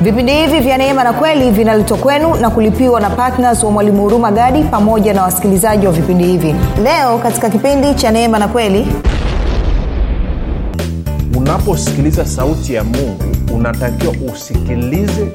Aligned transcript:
vipindi 0.00 0.32
hivi 0.32 0.60
vya 0.60 0.78
neema 0.78 1.04
na 1.04 1.12
kweli 1.12 1.50
vinaletwa 1.50 1.98
kwenu 1.98 2.34
na 2.34 2.50
kulipiwa 2.50 3.00
na 3.00 3.10
ptns 3.10 3.64
wa 3.64 3.70
mwalimu 3.70 4.02
huruma 4.02 4.30
gadi 4.32 4.62
pamoja 4.62 5.14
na 5.14 5.22
wasikilizaji 5.22 5.86
wa 5.86 5.92
vipindi 5.92 6.24
hivi. 6.24 6.54
Leo 6.82 7.18
katika 7.18 7.50
kipindi 7.50 7.94
cha 7.94 8.10
neema 8.10 8.38
na 8.38 8.48
kweli 8.48 8.86
unaposikiliza 11.36 12.26
sauti 12.26 12.74
ya 12.74 12.84
mungu 12.84 13.24
unatakiwa 13.54 14.14
usikilize 14.34 15.28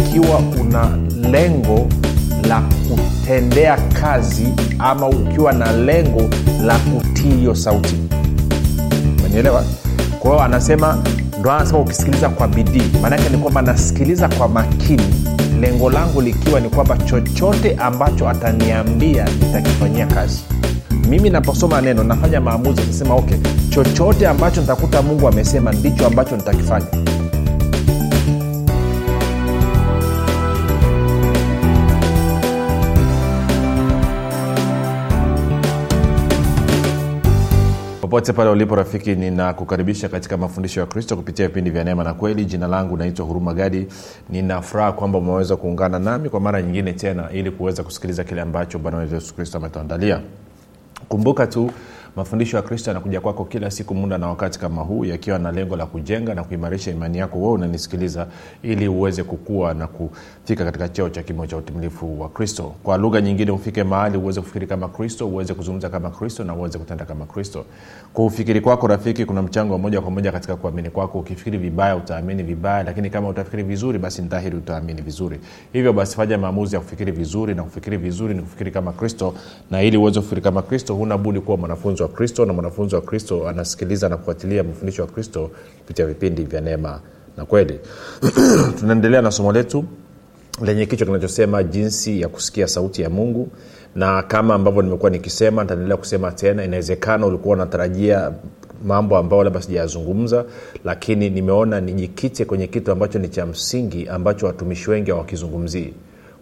ukiwa 0.00 0.42
una 0.60 0.98
lengo 1.30 1.86
la 2.48 2.60
kutendea 2.88 3.78
kazi 4.00 4.48
ama 4.78 5.08
ukiwa 5.08 5.52
na 5.52 5.72
lengo 5.72 6.22
la 6.62 6.78
kutii 6.78 7.30
hiyo 7.30 7.54
sauti. 7.54 7.96
Umenielewa? 9.20 9.64
Kwa 10.18 10.30
hiyo 10.30 10.42
anasema 10.42 10.98
ndo 11.40 11.52
anasema 11.52 11.78
ukisikiliza 11.78 12.28
kwa 12.28 12.48
bidii 12.48 12.82
maanake 13.02 13.28
ni 13.28 13.38
kwamba 13.38 13.62
nasikiliza 13.62 14.28
kwa 14.28 14.48
makini. 14.48 15.14
Lengo 15.60 15.90
langu 15.90 16.20
likiwa 16.22 16.60
ni 16.60 16.68
kwamba 16.68 16.98
chochote 16.98 17.74
ambacho 17.74 18.28
ataniambia 18.28 19.24
nitakifanyia 19.24 20.06
kazi. 20.06 20.40
Mimi 21.08 21.30
naposoma 21.30 21.80
neno 21.80 22.04
nafanya 22.04 22.40
maamuzi 22.40 22.80
nasema 22.86 23.14
okay 23.14 23.38
chochote 23.70 24.26
ambacho 24.28 24.60
nitakuta 24.60 25.02
mungu 25.02 25.28
amesema 25.28 25.72
ndicho 25.72 26.06
ambacho 26.06 26.36
nitakifanya 26.36 26.86
popote 38.10 38.32
pale 38.32 38.50
ulipo 38.50 38.74
rafiki 38.74 39.14
ninakukaribisha 39.14 40.08
katika 40.08 40.36
mafundisho 40.36 40.80
ya 40.80 40.86
kristo 40.86 41.16
kupitia 41.16 41.48
vipindi 41.48 41.70
vya 41.70 41.84
neema 41.84 42.04
na 42.04 42.14
kweli. 42.14 42.44
Jina 42.44 42.68
langu 42.68 42.96
naitwa 42.96 43.26
huruma 43.26 43.54
gadi. 43.54 43.86
Ninafuraha 44.30 44.92
kwamba 44.92 45.18
umeweza 45.18 45.56
kuungana 45.56 45.98
nami 45.98 46.28
kwa 46.28 46.40
mara 46.40 46.62
nyingine 46.62 46.92
tena 46.92 47.30
ili 47.32 47.50
kuweza 47.50 47.82
kusikiliza 47.82 48.24
kile 48.24 48.40
ambacho 48.40 48.78
bwana 48.78 49.02
yesu 49.02 49.34
kristo 49.34 49.58
ametuandalia. 49.58 50.20
Kumbuka 51.08 51.46
tu 51.46 51.70
mafundisho 52.16 52.56
ya 52.56 52.62
kristo 52.62 52.90
yanakuja 52.90 53.20
kwako 53.20 53.44
kila 53.44 53.70
siku 53.70 53.94
muda 53.94 54.18
na 54.18 54.28
wakati 54.28 54.58
kama 54.58 54.82
huu 54.82 55.04
yakiwa 55.04 55.38
na 55.38 55.52
lengo 55.52 55.76
la 55.76 55.86
kujenga 55.86 56.34
na 56.34 56.44
kuimarisha 56.44 56.90
imani 56.90 57.18
yako. 57.18 57.38
Wewe 57.38 57.52
unanisikiliza 57.52 58.26
ili 58.62 58.88
uweze 58.88 59.22
kukua 59.22 59.74
na 59.74 59.86
kufika 59.86 60.64
katika 60.64 60.88
cheo 60.88 61.08
cha 61.08 61.22
kimo 61.22 61.46
cha 61.46 61.56
utimilifu 61.56 62.20
wa 62.20 62.28
kristo. 62.28 62.72
Kwa 62.82 62.96
lugha 62.96 63.20
nyingine 63.20 63.50
ufike 63.50 63.84
mahali 63.84 64.18
uweze 64.18 64.40
kufikiri 64.40 64.66
kama 64.66 64.88
kristo 64.88 65.28
uweze 65.28 65.54
kuzungumza 65.54 65.88
kama 65.88 66.10
kristo 66.10 66.44
na 66.44 66.54
uweze 66.54 66.78
kutenda 66.78 67.04
kama 67.04 67.26
kristo 67.26 67.64
kwa 68.12 68.24
ufikiri 68.24 68.60
kwako 68.60 68.86
rafiki 68.86 69.24
kuna 69.24 69.42
mchango 69.42 69.72
wa 69.72 69.78
moja 69.78 70.00
kwa 70.00 70.10
moja 70.10 70.32
katika 70.32 70.56
kuamini 70.56 70.90
kwako. 70.90 71.18
Ukifikiri 71.18 71.58
vibaya 71.58 71.96
utaamini 71.96 72.42
vibaya 72.42 72.82
lakini 72.82 73.10
kama 73.10 73.28
utafikiri 73.28 73.62
vizuri 73.62 73.98
basi 73.98 74.22
dhahiri 74.22 74.56
utaamini 74.56 75.02
vizuri. 75.02 75.40
Hivyo 75.72 75.92
basi 75.92 76.16
fanya 76.16 76.38
maamuzi 76.38 76.74
ya 76.74 76.80
kufikiri 76.80 77.12
vizuri 77.12 77.54
na 77.54 77.62
kufikiri 77.62 77.96
vizuri 77.96 78.34
ni 78.34 78.42
kufikiri 78.42 78.70
kama 78.70 78.92
kristo. 78.92 79.34
Na 79.70 79.82
ili 79.82 79.96
uweze 79.96 80.20
kufikiri 80.20 80.42
kama 80.42 80.62
kristo 80.62 80.94
huna 80.94 81.18
budi 81.18 81.40
kuwa 81.40 81.56
mwanafunzi 81.56 82.02
wa 82.02 82.08
kristo 82.08 82.46
na 82.46 82.52
mwanafunzi 82.52 82.94
wa 82.94 83.00
kristo 83.00 83.48
anasikiliza 83.48 84.08
na 84.08 84.16
kufuatilia 84.16 84.64
mafundisho 84.64 85.02
ya 85.02 85.08
kristo 85.08 85.50
kupitia 85.78 86.06
vipindi 86.06 86.42
vya 86.42 86.60
neema 86.60 87.00
na 87.36 87.44
kweli. 87.44 87.80
Tunaendelea 88.80 89.22
na 89.22 89.30
somo 89.30 89.52
letu 89.52 89.84
lenye 90.64 90.86
kichwa 90.86 91.06
kinachosema 91.06 91.62
jinsi 91.62 92.20
ya 92.20 92.28
kusikia 92.28 92.66
sauti 92.68 93.02
ya 93.02 93.10
mungu. 93.10 93.48
Na 93.94 94.22
kama 94.22 94.54
ambavyo 94.54 94.82
nimekuwa 94.82 95.10
nikisema 95.10 95.62
nitaendelea 95.62 95.96
kusema 95.96 96.30
tena 96.32 96.64
inawezekana 96.64 97.26
ulikuwa 97.26 97.54
unatarajia 97.54 98.32
mambo 98.84 99.16
ambayo 99.16 99.44
labda 99.44 99.62
sijayazungumza 99.62 100.44
lakini 100.84 101.30
nimeona 101.30 101.80
nijikite 101.80 102.44
kwenye 102.44 102.66
kitu 102.66 102.92
ambacho 102.92 103.18
ni 103.18 103.28
cha 103.28 103.46
msingi 103.46 104.08
ambacho 104.08 104.46
watumishi 104.46 104.90
wengi 104.90 105.10
hawakizungumzii 105.10 105.92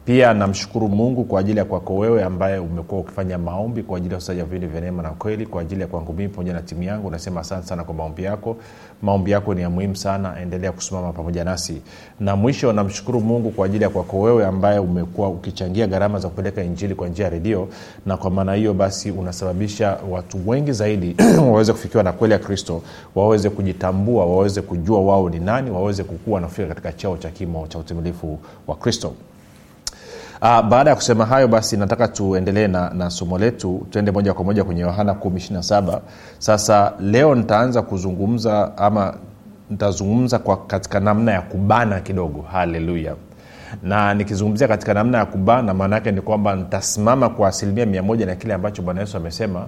Pia 0.04 0.34
namshukuru 0.34 0.88
mungu 0.88 1.24
kwa 1.24 1.40
ajili 1.40 1.58
ya 1.58 1.64
kwako 1.64 1.96
wewe 1.96 2.24
ambaye 2.24 2.58
umekuwa 2.58 3.00
ukifanya 3.00 3.38
maombi 3.38 3.82
kwa 3.82 3.96
ajili 3.96 4.12
ya 4.14 4.18
usaji 4.18 4.40
wa 4.40 4.46
vipindi 4.46 4.66
vya 4.66 4.80
neema 4.80 5.02
na 5.02 5.10
kweli 5.10 5.46
kwa 5.46 5.62
ajili 5.62 5.80
ya 5.80 5.86
kwangu 5.86 6.12
mii 6.12 6.28
pamoja 6.28 6.52
na 6.52 6.62
timu 6.62 6.82
yangu. 6.82 7.10
Nasema 7.10 7.40
asante 7.40 7.66
sana 7.66 7.84
kwa 7.84 7.94
maombi 7.94 8.22
yako 8.24 8.56
maombi 9.02 9.30
yako 9.30 9.54
ni 9.54 9.62
ya 9.62 9.70
muhimu 9.70 9.96
sana 9.96 10.40
endelea 10.40 10.72
kusimama 10.72 11.12
pamoja 11.12 11.44
nasi. 11.44 11.82
Na 12.20 12.36
mwisho 12.36 12.72
namshukuru 12.72 13.20
mungu 13.20 13.50
kwa 13.50 13.66
ajili 13.66 13.84
ya 13.84 13.90
kwako 13.90 14.20
wewe 14.20 14.46
ambaye 14.46 14.78
umekuwa 14.78 15.28
ukichangia 15.28 15.86
gharama 15.86 16.18
za 16.18 16.28
kupeleka 16.28 16.62
injili 16.62 16.94
kwa 16.94 17.08
njia 17.08 17.24
ya 17.24 17.30
redio. 17.30 17.68
Na 18.06 18.16
kwa 18.16 18.30
maana 18.30 18.54
hiyo 18.54 18.74
basi 18.74 19.10
unasababisha 19.10 19.98
watu 20.10 20.48
wengi 20.48 20.72
zaidi 20.72 21.16
waweze 21.50 21.72
kufikiwa 21.72 22.02
na 22.02 22.12
kweli 22.12 22.32
ya 22.32 22.38
kristo 22.38 22.82
waweze 23.14 23.50
kujitambua 23.50 24.26
waweze 24.26 24.62
kujua 24.62 25.00
wao 25.00 25.30
ni 25.30 25.38
nani 25.38 25.70
waweze 25.70 26.04
kukua 26.04 26.40
na 26.40 26.48
katika 26.48 26.92
cheo 26.92 27.16
cha 27.16 27.30
kimo 27.30 27.66
cha 27.66 27.78
utimilifu 27.78 28.38
wa 28.66 28.76
kristo 28.76 29.12
Uh, 30.42 30.60
baada 30.62 30.90
ya 30.90 30.96
kusema 30.96 31.26
hayo 31.26 31.48
basi 31.48 31.76
nataka 31.76 32.08
tuendelee 32.08 32.66
na, 32.68 32.90
na 32.90 33.10
somo 33.10 33.38
letu. 33.38 33.86
Tuende 33.90 34.10
moja 34.10 34.34
kwa 34.34 34.44
moja 34.44 34.64
kwenye 34.64 34.80
yohana 34.80 35.12
127 35.12 36.00
sasa 36.38 36.92
leo 37.00 37.34
nitaanza 37.34 37.82
kuzungumza 37.82 38.78
ama 38.78 39.14
nitazungumza 39.70 40.38
kwa 40.38 40.56
katika 40.56 41.00
namna 41.00 41.32
ya 41.32 41.40
kubana 41.40 42.00
kidogo. 42.00 42.42
Haleluya. 42.52 43.14
Na 43.82 44.14
nikizungumzia 44.14 44.68
katika 44.68 44.94
namna 44.94 45.18
ya 45.18 45.26
kubana 45.26 45.74
maana 45.74 45.96
yake 45.96 46.12
ni 46.12 46.20
kwamba 46.20 46.56
nitasimama 46.56 47.28
kwa 47.28 47.48
asilimia 47.48 47.86
mia 47.86 48.02
na 48.26 48.34
kile 48.34 48.54
ambacho 48.54 48.82
bwana 48.82 49.00
yesu 49.00 49.16
amesema 49.16 49.66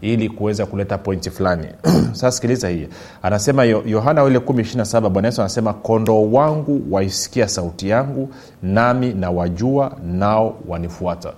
ili 0.00 0.28
kuweza 0.28 0.66
kuleta 0.66 0.98
pointi 0.98 1.30
fulani. 1.30 1.66
Sasa 2.12 2.30
sikiliza 2.32 2.68
hii. 2.68 2.88
Anasema 3.22 3.64
yohana 3.64 4.24
ile 4.24 4.38
127 4.38 5.08
bwana 5.08 5.28
yesu 5.28 5.40
anasema 5.40 5.72
kondoo 5.72 6.30
wangu 6.32 6.82
waisikia 6.90 7.48
sauti 7.48 7.88
yangu 7.88 8.28
nami 8.62 9.12
nawajua 9.14 9.92
nao 10.06 10.56
wanifuata. 10.68 11.32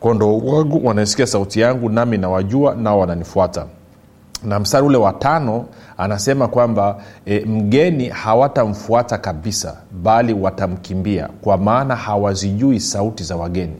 Kondoo 0.00 0.38
wangu 0.38 0.86
wanaisikia 0.86 1.26
sauti 1.26 1.60
yangu 1.60 1.88
nami 1.90 2.18
nawajua 2.18 2.74
nao 2.74 2.98
wananifuata. 2.98 3.66
Na 4.44 4.60
mstari 4.60 4.86
ule 4.86 4.96
wa 4.98 5.12
tano 5.12 5.64
anasema 5.96 6.48
kwamba 6.48 7.02
e, 7.26 7.40
mgeni 7.40 8.08
hawatamfuata 8.08 9.18
kabisa 9.18 9.76
bali 10.02 10.32
watamkimbia 10.34 11.28
kwa 11.40 11.56
maana 11.58 11.96
hawazijui 11.96 12.80
sauti 12.80 13.24
za 13.24 13.36
wageni 13.36 13.76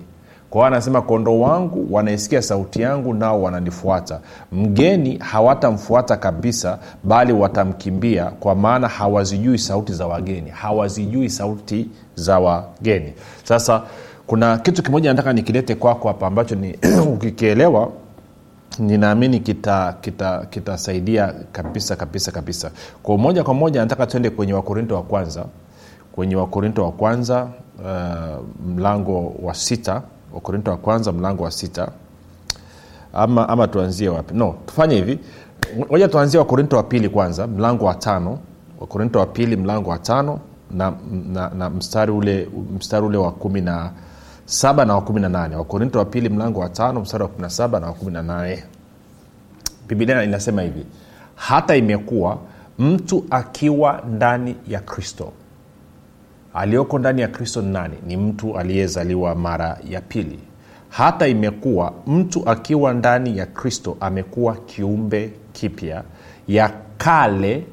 kwa 0.50 0.66
anasema 0.66 1.02
kondoo 1.02 1.40
wangu 1.40 1.86
wanaisikia 1.94 2.42
sauti 2.42 2.82
yangu 2.82 3.14
nao 3.14 3.42
wananifuata. 3.42 4.20
Mgeni 4.52 5.16
hawatamfuata 5.16 6.16
kabisa 6.16 6.78
bali 7.04 7.32
watamkimbia 7.32 8.24
kwa 8.24 8.54
maana 8.54 8.88
hawazijui 8.88 9.58
sauti 9.58 9.92
za 9.92 10.06
wageni. 10.06 10.50
Hawazijui 10.50 11.30
sauti 11.30 11.88
za 12.14 12.38
wageni. 12.38 13.12
Sasa 13.44 13.82
kuna 14.26 14.58
kitu 14.58 14.82
kimoja 14.82 15.10
nataka 15.10 15.32
nikilete 15.32 15.74
kwako 15.74 16.08
hapa 16.08 16.26
ambacho 16.26 16.54
ni 16.54 16.78
ukikielewa 17.14 17.90
ninaamini 18.78 19.40
kitasaidia 19.40 19.92
kita, 20.00 20.46
kita 20.50 21.44
kabisa 21.52 21.96
kabisa 21.96 22.32
kabisa. 22.32 22.70
Kwa 23.02 23.18
moja 23.18 23.44
kwa 23.44 23.54
moja 23.54 23.80
nataka 23.80 24.06
tuende 24.06 24.30
kwenye 24.30 24.52
wakorinto 24.52 24.94
wa 24.94 25.02
kwanza. 25.02 25.44
Kwenye 26.12 26.36
wakorinto 26.36 26.84
wa 26.84 26.92
kwanza 26.92 27.48
uh, 27.78 28.44
mlango 28.66 29.34
wa 29.42 29.54
sita 29.54 30.02
wakorinto 30.38 30.70
wa 30.70 30.76
kwanza 30.76 31.12
mlango 31.12 31.44
wa 31.44 31.50
sita. 31.50 31.88
Ama, 33.12 33.48
ama 33.48 33.68
tuanzie 33.68 34.08
wapi? 34.08 34.34
No 34.34 34.54
tufanye 34.66 34.94
hivi. 34.96 35.18
Moja 35.90 36.08
tuanzie 36.08 36.38
wakorinto 36.38 36.76
wa 36.76 36.82
pili 36.82 37.08
kwanza 37.08 37.46
mlango 37.46 37.84
wa 37.84 37.94
tano. 37.94 38.38
Wakorinto 38.80 39.18
wa 39.18 39.26
pili 39.26 39.56
mlango 39.56 39.90
wa 39.90 39.98
tano 39.98 40.40
na, 40.70 40.92
na, 41.32 41.48
na 41.48 41.70
mstari 41.70 42.12
ule 42.12 42.48
mstari 42.76 43.06
ule 43.06 43.18
wa 43.18 43.32
kumi 43.32 43.60
na 43.60 43.90
saba 44.44 44.84
na 44.84 44.94
wa 44.94 45.00
kumi 45.02 45.20
na 45.20 45.28
nane. 45.28 45.56
Wakorinto 45.56 45.98
wa 45.98 46.04
pili 46.04 46.28
mlango 46.28 46.60
wa 46.60 46.68
tano 46.68 47.00
mstari 47.00 47.22
wa 47.22 47.28
kumi 47.28 47.42
na 47.42 47.50
saba 47.50 47.80
na 47.80 47.86
wa 47.86 47.92
kumi 47.92 48.12
na 48.12 48.22
nane. 48.22 48.64
Bibilia 49.88 50.22
inasema 50.24 50.62
hivi 50.62 50.86
hata 51.34 51.76
imekuwa 51.76 52.38
mtu 52.78 53.24
akiwa 53.30 54.02
ndani 54.10 54.56
ya 54.68 54.80
kristo 54.80 55.32
aliyoko 56.54 56.98
ndani 56.98 57.20
ya 57.20 57.28
kristo 57.28 57.62
ni 57.62 57.72
nani? 57.72 57.94
Ni 58.06 58.16
mtu 58.16 58.58
aliyezaliwa 58.58 59.34
mara 59.34 59.78
ya 59.88 60.00
pili. 60.00 60.38
Hata 60.88 61.28
imekuwa 61.28 61.92
mtu 62.06 62.48
akiwa 62.48 62.94
ndani 62.94 63.38
ya 63.38 63.46
kristo 63.46 63.96
amekuwa 64.00 64.54
kiumbe 64.56 65.30
kipya. 65.52 66.02
Ya 66.48 66.70
kale 66.98 67.64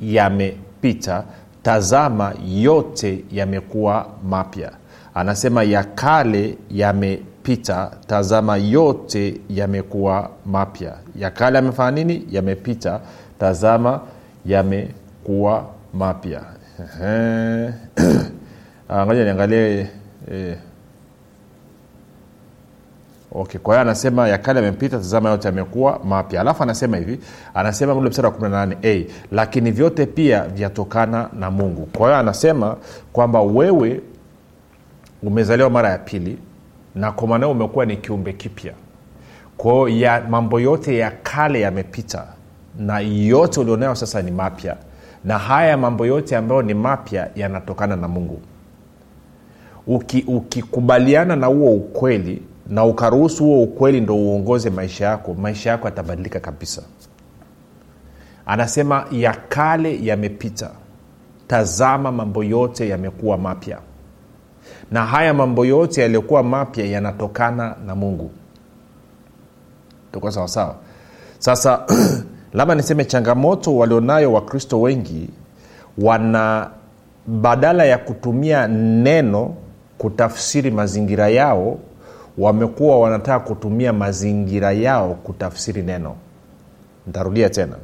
yamepita 0.00 1.24
tazama 1.62 2.34
yote 2.48 3.24
yamekuwa 3.32 4.06
mapya. 4.28 4.70
Anasema 5.14 5.62
ya 5.62 5.84
kale 5.84 6.58
yamepita 6.70 7.90
tazama 8.06 8.56
yote 8.56 9.40
yamekuwa 9.50 10.30
mapya. 10.46 10.94
Ya 11.16 11.30
kale 11.30 11.56
yamefanya 11.56 11.90
nini? 12.04 12.26
Yamepita 12.30 13.00
tazama 13.38 14.00
yamekuwa 14.46 15.64
mapya 15.94 16.42
ngoja 19.06 19.24
niangalie 19.24 19.86
eh. 20.32 20.56
okay 23.32 23.60
kwa 23.60 23.74
hiyo 23.74 23.82
anasema 23.82 24.28
ya 24.28 24.38
kale 24.38 24.60
yamepita 24.60 24.96
tazama 24.96 25.30
yote 25.30 25.48
yamekuwa 25.48 26.00
mapya. 26.04 26.40
Alafu 26.40 26.62
anasema 26.62 26.96
hivi 26.96 27.18
anasema 27.54 27.94
ule 27.94 28.08
mstari 28.10 28.28
wa 28.28 28.34
18 28.34 28.76
hey, 28.80 29.04
lakini 29.32 29.70
vyote 29.70 30.06
pia 30.06 30.44
vyatokana 30.44 31.28
na 31.38 31.50
mungu. 31.50 31.86
Kwa 31.86 32.06
hiyo 32.06 32.18
anasema 32.18 32.76
kwamba 33.12 33.42
wewe 33.42 34.00
umezaliwa 35.22 35.70
mara 35.70 35.90
ya 35.90 35.98
pili 35.98 36.38
na 36.94 37.12
kwa 37.12 37.28
maanao 37.28 37.50
umekuwa 37.50 37.86
ni 37.86 37.96
kiumbe 37.96 38.32
kipya. 38.32 38.72
Kwao 39.56 39.88
mambo 40.30 40.60
yote 40.60 40.98
ya 40.98 41.10
kale 41.10 41.60
yamepita 41.60 42.26
na 42.78 43.00
yote 43.00 43.60
ulionayo 43.60 43.94
sasa 43.94 44.22
ni 44.22 44.30
mapya 44.30 44.76
na 45.24 45.38
haya 45.38 45.76
mambo 45.76 46.06
yote 46.06 46.36
ambayo 46.36 46.62
ni 46.62 46.74
mapya 46.74 47.30
yanatokana 47.34 47.96
na 47.96 48.08
mungu. 48.08 48.40
Ukikubaliana 50.26 51.34
uki 51.34 51.40
na 51.40 51.46
huo 51.46 51.72
ukweli 51.74 52.42
na 52.68 52.84
ukaruhusu 52.84 53.44
huo 53.44 53.62
ukweli 53.62 54.00
ndo 54.00 54.16
uongoze 54.16 54.70
maisha 54.70 55.04
yako 55.06 55.34
maisha 55.34 55.70
yako 55.70 55.86
yatabadilika 55.88 56.40
kabisa. 56.40 56.82
Anasema 58.46 59.06
ya 59.12 59.32
kale 59.48 60.04
yamepita. 60.04 60.70
Tazama 61.48 62.12
mambo 62.12 62.44
yote 62.44 62.88
yamekuwa 62.88 63.38
mapya. 63.38 63.78
Na 64.90 65.06
haya 65.06 65.34
mambo 65.34 65.64
yote 65.64 66.00
yaliyokuwa 66.02 66.42
mapya 66.42 66.84
yanatokana 66.86 67.76
na 67.86 67.94
mungu. 67.94 68.30
Tuko 70.12 70.30
sawasawa 70.30 70.76
sasa 71.44 71.84
labda 72.54 72.74
niseme 72.74 73.04
changamoto 73.04 73.76
walionayo 73.76 74.32
wakristo 74.32 74.80
wengi 74.80 75.28
wana 75.98 76.70
badala 77.26 77.84
ya 77.84 77.98
kutumia 77.98 78.68
neno 78.68 79.54
kutafsiri 79.98 80.70
mazingira 80.70 81.28
yao 81.28 81.78
wamekuwa 82.38 83.00
wanataka 83.00 83.40
kutumia 83.40 83.92
mazingira 83.92 84.72
yao 84.72 85.14
kutafsiri 85.14 85.82
neno. 85.82 86.14
Ntarudia 87.06 87.50
tena. 87.50 87.76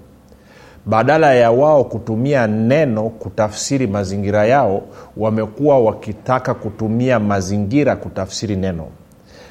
Badala 0.86 1.34
ya 1.34 1.50
wao 1.50 1.84
kutumia 1.84 2.46
neno 2.46 3.02
kutafsiri 3.08 3.86
mazingira 3.86 4.46
yao 4.46 4.82
wamekuwa 5.16 5.78
wakitaka 5.80 6.54
kutumia 6.54 7.20
mazingira 7.20 7.96
kutafsiri 7.96 8.56
neno 8.56 8.86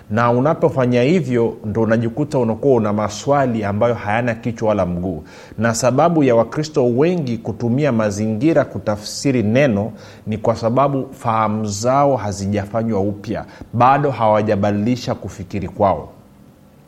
na 0.09 0.31
unapofanya 0.31 1.01
hivyo 1.03 1.57
ndo 1.65 1.81
unajikuta 1.81 2.39
unakuwa 2.39 2.75
una 2.75 2.94
maswali 2.94 3.63
ambayo 3.63 3.94
hayana 3.94 4.35
kichwa 4.35 4.69
wala 4.69 4.85
mguu. 4.85 5.23
Na 5.57 5.75
sababu 5.75 6.23
ya 6.23 6.35
wakristo 6.35 6.85
wengi 6.85 7.38
kutumia 7.38 7.91
mazingira 7.91 8.65
kutafsiri 8.65 9.44
neno 9.44 9.91
ni 10.27 10.38
kwa 10.38 10.56
sababu 10.56 11.07
fahamu 11.13 11.65
zao 11.65 12.15
hazijafanywa 12.17 13.00
upya. 13.01 13.45
Bado 13.73 14.11
hawajabadilisha 14.11 15.15
kufikiri 15.15 15.67
kwao. 15.67 16.09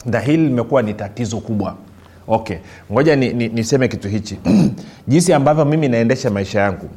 Na 0.05 0.19
hili 0.19 0.43
limekuwa 0.47 0.81
ni 0.81 0.93
tatizo 0.93 1.37
kubwa. 1.39 1.75
Okay 2.27 2.57
ngoja 2.91 3.15
niseme 3.15 3.77
ni, 3.77 3.91
ni 3.91 3.97
kitu 3.97 4.07
hichi. 4.09 4.39
Jinsi 5.07 5.33
ambavyo 5.33 5.65
mimi 5.65 5.87
naendesha 5.87 6.29
maisha 6.29 6.59
yangu 6.61 6.89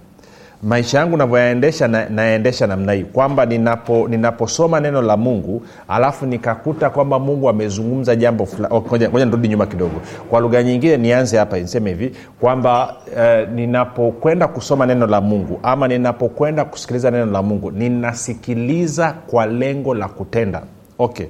maisha 0.64 0.99
yangu 0.99 1.16
navyoyaendesha 1.16 1.88
na, 1.88 2.08
nayaendesha 2.08 2.66
namna 2.66 2.93
hii. 2.93 3.05
Kwamba 3.05 3.46
ninapo, 3.46 4.08
ninaposoma 4.08 4.81
neno 4.81 5.02
la 5.02 5.16
mungu 5.16 5.62
alafu 5.88 6.26
nikakuta 6.26 6.90
kwamba 6.90 7.19
mungu 7.19 7.49
amezungumza 7.49 8.16
jambo 8.16 8.49
ngoja 8.72 9.11
oh, 9.12 9.19
nirudi 9.19 9.49
nyuma 9.49 9.66
kidogo. 9.66 10.00
Kwa 10.31 10.40
lugha 10.40 10.62
nyingine 10.62 10.96
nianze 10.96 11.38
hapa 11.38 11.58
niseme 11.58 11.90
hivi 11.90 12.12
kwamba 12.40 12.94
eh, 13.19 13.49
ninapokwenda 13.55 14.49
kusoma 14.49 14.87
neno 14.87 15.06
la 15.06 15.20
mungu 15.20 15.61
ama 15.62 15.88
ninapokwenda 15.88 16.64
kusikiliza 16.64 17.10
neno 17.10 17.26
la 17.26 17.43
mungu 17.43 17.70
ninasikiliza 17.70 19.14
kwa 19.26 19.46
lengo 19.46 19.94
la 19.94 20.08
kutenda 20.08 20.62
okay. 20.99 21.26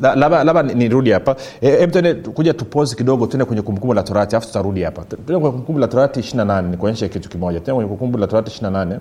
Labda 0.00 0.44
laba, 0.44 0.62
nirudi 0.62 1.10
hapa. 1.10 1.36
E, 1.60 1.86
tene 1.86 2.14
kuja 2.14 2.54
tupozi 2.54 2.96
kidogo 2.96 3.26
tuende 3.26 3.44
kwenye 3.44 3.62
kumbukumbu 3.62 3.94
la 3.94 4.02
torati 4.02 4.36
alafu 4.36 4.46
tutarudi 4.46 4.82
hapa. 4.82 5.02
Tuende 5.04 5.26
kwenye 5.32 5.50
kumbukumbu 5.50 5.80
la 5.80 5.88
torati 5.88 6.20
28 6.20 6.62
nikuonyeshe 6.70 7.08
kitu 7.08 7.28
kimoja. 7.28 7.60
Tuende 7.60 7.72
kwenye 7.72 7.88
kumbukumbu 7.88 8.18
la 8.18 8.26
torati 8.26 8.64
28 8.64 8.98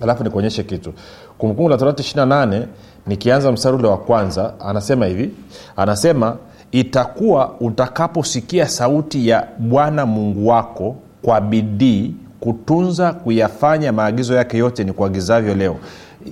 alafu 0.00 0.24
nikuonyeshe 0.24 0.62
kitu. 0.62 0.92
Kumbukumbu 1.38 1.68
la 1.70 1.76
torati 1.78 2.02
28 2.18 2.62
nikianza 3.06 3.52
mstari 3.52 3.76
ule 3.76 3.88
wa 3.88 3.98
kwanza 3.98 4.54
anasema 4.60 5.06
hivi. 5.06 5.30
Anasema 5.76 6.36
itakuwa 6.72 7.54
utakaposikia 7.60 8.68
sauti 8.68 9.28
ya 9.28 9.46
bwana 9.58 10.06
mungu 10.06 10.48
wako 10.48 10.96
kwa 11.22 11.40
bidii 11.40 12.14
kutunza 12.40 13.12
kuyafanya 13.12 13.92
maagizo 13.92 14.34
yake 14.34 14.58
yote 14.58 14.84
ni 14.84 14.92
kuagizavyo 14.92 15.54
leo 15.54 15.76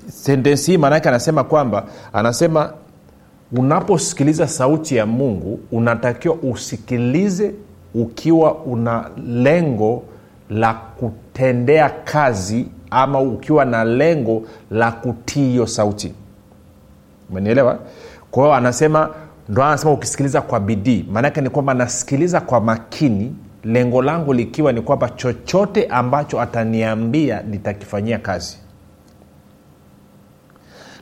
sentensi 0.08 0.70
hii 0.70 0.78
maanaake 0.78 1.08
anasema 1.08 1.44
kwamba 1.44 1.84
anasema 2.12 2.72
unaposikiliza 3.56 4.48
sauti 4.48 4.96
ya 4.96 5.06
mungu 5.06 5.60
unatakiwa 5.72 6.34
usikilize 6.34 7.54
ukiwa 7.94 8.54
una 8.54 9.10
lengo 9.26 10.02
la 10.50 10.74
kutendea 10.74 11.90
kazi 12.04 12.66
ama 12.90 13.20
ukiwa 13.20 13.64
na 13.64 13.84
lengo 13.84 14.42
la 14.70 14.92
kutii 14.92 15.48
hiyo 15.48 15.66
sauti. 15.66 16.14
Umenielewa? 17.30 17.78
Kwa 18.30 18.42
hiyo 18.44 18.54
anasema 18.54 19.10
ndo 19.48 19.62
anasema 19.64 19.92
ukisikiliza 19.92 20.40
kwa 20.40 20.60
bidii. 20.60 21.04
Maanake 21.12 21.40
ni 21.40 21.50
kwamba 21.50 21.74
nasikiliza 21.74 22.40
kwa 22.40 22.60
makini 22.60 23.34
lengo 23.64 24.02
langu 24.02 24.32
likiwa 24.32 24.72
ni 24.72 24.80
kwamba 24.80 25.08
chochote 25.10 25.86
ambacho 25.86 26.40
ataniambia 26.40 27.42
nitakifanyia 27.42 28.18
kazi 28.18 28.58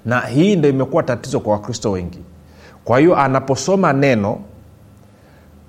na 0.05 0.21
hii 0.21 0.57
ndo 0.57 0.69
imekuwa 0.69 1.03
tatizo 1.03 1.41
kwa 1.41 1.53
wakristo 1.53 1.91
wengi. 1.91 2.19
Kwa 2.85 2.99
hiyo 2.99 3.17
anaposoma 3.17 3.93
neno 3.93 4.39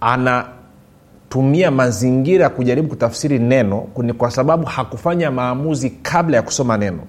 anatumia 0.01 1.71
mazingira 1.71 2.49
kujaribu 2.49 2.87
kutafsiri 2.87 3.39
neno 3.39 3.87
ni 3.97 4.13
kwa 4.13 4.31
sababu 4.31 4.65
hakufanya 4.65 5.31
maamuzi 5.31 5.89
kabla 5.89 6.37
ya 6.37 6.43
kusoma 6.43 6.77
neno. 6.77 6.99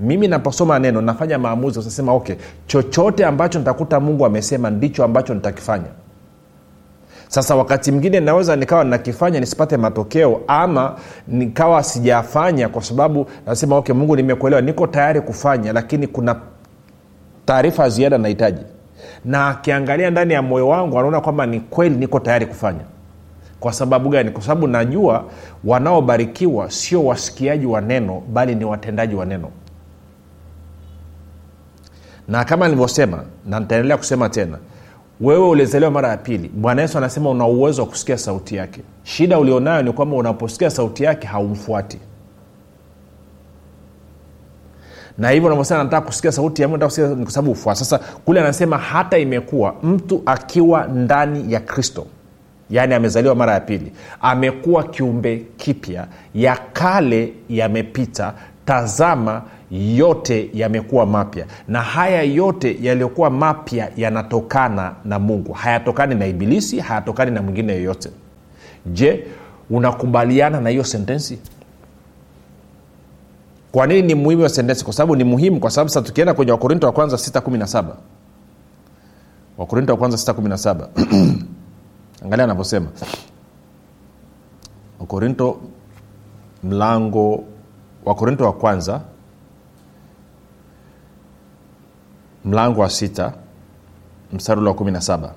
Mimi 0.00 0.28
naposoma 0.28 0.78
neno 0.78 1.00
nafanya 1.00 1.38
maamuzi 1.38 1.78
utasema 1.78 2.12
okay 2.12 2.36
chochote 2.66 3.24
ambacho 3.24 3.58
nitakuta 3.58 4.00
mungu 4.00 4.26
amesema 4.26 4.70
ndicho 4.70 5.04
ambacho 5.04 5.34
nitakifanya 5.34 5.86
sasa 7.28 7.56
wakati 7.56 7.90
mwingine 7.92 8.20
naweza 8.20 8.56
nikawa 8.56 8.84
nakifanya 8.84 9.40
nisipate 9.40 9.76
matokeo 9.76 10.40
ama 10.46 10.96
nikawa 11.28 11.82
sijafanya 11.82 12.68
kwa 12.68 12.82
sababu 12.82 13.26
nasema 13.46 13.76
okay 13.76 13.94
mungu 13.94 14.16
nimekuelewa 14.16 14.62
niko 14.62 14.86
tayari 14.86 15.20
kufanya 15.20 15.72
lakini 15.72 16.06
kuna 16.06 16.36
taarifa 17.44 17.82
ya 17.82 17.88
ziada 17.88 18.18
nahitaji. 18.18 18.62
Na 19.24 19.48
akiangalia 19.48 20.10
ndani 20.10 20.34
ya 20.34 20.42
moyo 20.42 20.68
wangu 20.68 20.98
anaona 20.98 21.20
kwamba 21.20 21.46
ni 21.46 21.60
kweli 21.60 21.96
niko 21.96 22.20
tayari 22.20 22.46
kufanya. 22.46 22.84
Kwa 23.60 23.72
sababu 23.72 24.08
gani? 24.08 24.30
Kwa 24.30 24.42
sababu 24.42 24.66
najua 24.66 25.24
wanaobarikiwa 25.64 26.70
sio 26.70 27.04
wasikiaji 27.04 27.66
wa 27.66 27.80
neno 27.80 28.22
bali 28.32 28.54
ni 28.54 28.64
watendaji 28.64 29.14
wa 29.14 29.24
neno. 29.26 29.48
Na 32.28 32.44
kama 32.44 32.66
nilivyosema 32.66 33.22
na 33.46 33.60
nitaendelea 33.60 33.96
kusema 33.96 34.28
tena 34.28 34.58
wewe 35.20 35.48
ulizaliwa 35.48 35.90
mara 35.90 36.08
ya 36.08 36.16
pili. 36.16 36.48
Bwana 36.48 36.82
yesu 36.82 36.98
anasema 36.98 37.30
una 37.30 37.46
uwezo 37.46 37.82
wa 37.82 37.88
kusikia 37.88 38.18
sauti 38.18 38.56
yake. 38.56 38.80
Shida 39.02 39.38
ulionayo 39.38 39.82
ni 39.82 39.92
kwamba 39.92 40.16
unaposikia 40.16 40.70
sauti 40.70 41.04
yake 41.04 41.26
haumfuati. 41.26 41.98
Na 45.18 45.30
hivyo 45.30 45.46
unavyosema 45.46 45.84
nataka 45.84 46.06
kusikia 46.06 46.32
sauti 46.32 46.62
ya 46.62 46.68
kwa 46.68 46.90
sababu 47.28 47.50
ufuata 47.50 47.78
sasa 47.78 47.98
kule 47.98 48.40
anasema 48.40 48.78
hata 48.78 49.18
imekuwa 49.18 49.74
mtu 49.82 50.22
akiwa 50.26 50.86
ndani 50.86 51.52
ya 51.52 51.60
kristo 51.60 52.06
yaani 52.70 52.94
amezaliwa 52.94 53.34
mara 53.34 53.52
ya 53.52 53.60
pili 53.60 53.92
amekuwa 54.20 54.84
kiumbe 54.84 55.42
kipya 55.56 56.06
ya 56.34 56.58
kale 56.72 57.32
yamepita 57.48 58.34
tazama 58.66 59.42
yote 59.70 60.50
yamekuwa 60.54 61.06
mapya. 61.06 61.46
Na 61.68 61.82
haya 61.82 62.22
yote 62.22 62.78
yaliyokuwa 62.82 63.30
mapya 63.30 63.90
yanatokana 63.96 64.94
na 65.04 65.18
mungu. 65.18 65.52
Hayatokani 65.52 66.14
na 66.14 66.26
ibilisi 66.26 66.80
hayatokani 66.80 67.30
na 67.30 67.42
mwingine 67.42 67.72
yoyote. 67.72 68.10
Je 68.86 69.26
unakubaliana 69.70 70.60
na 70.60 70.70
hiyo 70.70 70.84
sentensi? 70.84 71.38
Kwa 73.72 73.86
nini 73.86 74.02
ni 74.02 74.14
muhimu 74.14 74.40
hiyo 74.40 74.48
sentensi? 74.48 74.84
Kwa 74.84 74.92
sababu 74.92 75.16
ni 75.16 75.24
muhimu 75.24 75.60
kwa 75.60 75.70
sababu 75.70 75.88
sasa 75.90 76.06
tukienda 76.06 76.34
kwenye 76.34 76.52
wakorinto 76.52 76.86
wa 76.86 76.92
kwanza 76.92 77.16
617 77.16 77.84
wakorinto 79.58 79.92
wa 79.92 79.98
kwanza 79.98 80.32
617 80.32 80.86
angalia 82.24 82.44
anavyosema. 82.44 82.86
Wakorinto 85.00 85.60
mlango 86.64 87.44
wakorinto 88.06 88.44
wa 88.44 88.52
kwanza 88.52 89.00
mlango 92.44 92.80
wa 92.80 92.90
sita 92.90 93.32
mstari 94.32 94.60
ule 94.60 94.68
wa 94.68 94.74
kumi 94.74 94.92
na 94.92 95.00
saba. 95.00 95.32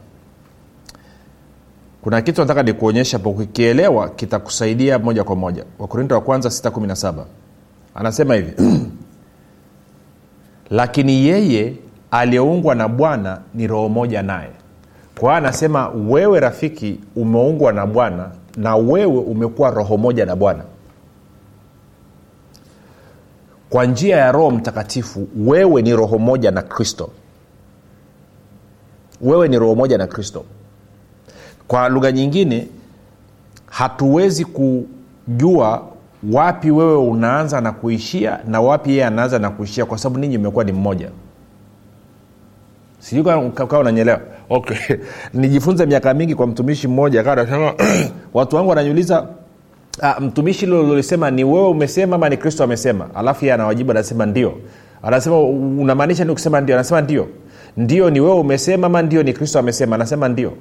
Kuna 2.02 2.22
kitu 2.22 2.42
nataka 2.42 2.64
nikuonyesha 2.64 3.20
po 3.20 3.30
ukikielewa 3.30 4.10
kitakusaidia 4.10 5.00
moja 5.00 5.24
kwa 5.24 5.36
moja. 5.36 5.64
Wakorinto 5.80 6.16
wa 6.16 6.22
kwanza 6.22 6.50
617 6.50 7.24
anasema 7.96 8.36
hivi 8.36 8.54
lakini 10.80 11.26
yeye 11.26 11.74
aliyeungwa 12.12 12.76
na 12.76 12.88
bwana 12.88 13.42
ni 13.54 13.68
roho 13.68 13.90
moja 13.90 14.24
naye. 14.24 14.52
Kwa 15.20 15.30
hiyo 15.30 15.38
anasema 15.38 15.90
wewe 15.90 16.40
rafiki 16.40 17.00
umeungwa 17.16 17.74
na 17.74 17.86
bwana 17.86 18.32
na 18.58 18.76
wewe 18.76 19.06
umekuwa 19.22 19.70
roho 19.72 19.98
moja 19.98 20.26
na 20.26 20.36
bwana 20.36 20.64
kwa 23.70 23.86
njia 23.86 24.18
ya 24.18 24.32
roho 24.32 24.52
mtakatifu 24.52 25.28
wewe 25.38 25.82
ni 25.82 25.96
roho 25.96 26.18
moja 26.18 26.52
na 26.52 26.62
kristo. 26.62 27.10
Wewe 29.22 29.48
ni 29.48 29.60
roho 29.60 29.76
moja 29.76 29.98
na 29.98 30.08
kristo. 30.08 30.46
Kwa 31.68 31.90
lugha 31.90 32.12
nyingine 32.12 32.68
hatuwezi 33.66 34.46
kujua 34.46 35.84
wapi 36.32 36.72
wewe 36.72 36.96
unaanza 36.98 37.62
na 37.62 37.72
kuishia 37.72 38.40
na 38.48 38.62
wapi 38.62 38.90
yeye 38.90 39.06
anaanza 39.06 39.40
na 39.40 39.50
kuishia 39.50 39.86
kwa 39.86 39.98
sababu 39.98 40.20
ninyi 40.20 40.38
umekuwa 40.38 40.64
ni 40.64 40.72
mmoja. 40.72 41.10
Sijui 43.00 43.24
kawa 43.24 43.80
unanyelewa 43.80 44.22
okay. 44.50 44.78
Nijifunze 45.34 45.86
miaka 45.86 46.14
mingi 46.14 46.36
kwa 46.36 46.48
mtumishi 46.48 46.88
mmoja 46.88 47.24
kawa 47.24 47.76
watu 48.34 48.56
wangu 48.56 48.70
wananyuliza 48.70 49.28
ah, 50.02 50.20
mtumishi 50.20 50.60
hilo 50.66 50.84
lilisema 50.84 51.32
ni 51.32 51.44
wewe 51.44 51.68
umesema 51.68 52.16
ama 52.16 52.30
ni 52.30 52.38
kristo 52.38 52.64
amesema? 52.64 53.16
Alafu 53.16 53.46
ye 53.46 53.54
anawajibu 53.54 53.92
anasema 53.92 54.26
ndio. 54.26 54.54
Anasema 55.04 55.40
unamaanisha 55.82 56.26
ni 56.26 56.34
kusema 56.34 56.62
ndio? 56.62 56.76
Anasema 56.76 57.02
ndio. 57.02 57.28
Ndio 57.78 58.10
ni 58.10 58.20
wewe 58.20 58.36
umesema 58.40 58.88
ama 58.88 59.02
ndio 59.02 59.24
ni 59.24 59.34
kristo 59.34 59.60
amesema? 59.60 59.96
Anasema 59.96 60.28
ndio. 60.30 60.54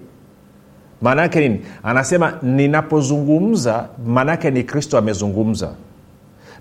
Maana 1.03 1.23
yake 1.23 1.41
nini? 1.41 1.61
Anasema 1.83 2.33
ninapozungumza 2.43 3.89
maanaake 4.07 4.51
ni 4.51 4.63
kristo 4.65 4.99
amezungumza. 4.99 5.71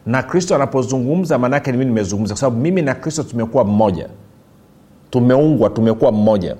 Na 0.06 0.24
kristo 0.24 0.56
anapozungumza 0.56 1.38
maanaake 1.38 1.72
ni 1.72 1.78
mii 1.78 1.86
nimezungumza. 1.86 2.34
Kwa 2.34 2.40
sababu 2.42 2.62
mimi 2.62 2.82
na 2.82 2.96
kristo 2.96 3.24
tumekuwa 3.24 3.64
mmoja. 3.64 4.10
Tumeungwa 5.10 5.70
tumekuwa 5.70 6.12
mmoja. 6.12 6.56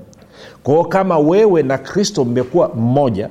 Kwa 0.64 0.74
hiyo 0.74 0.86
kama 0.86 1.18
wewe 1.20 1.64
na 1.64 1.78
kristo 1.78 2.26
mmekuwa 2.26 2.72
mmoja 2.76 3.30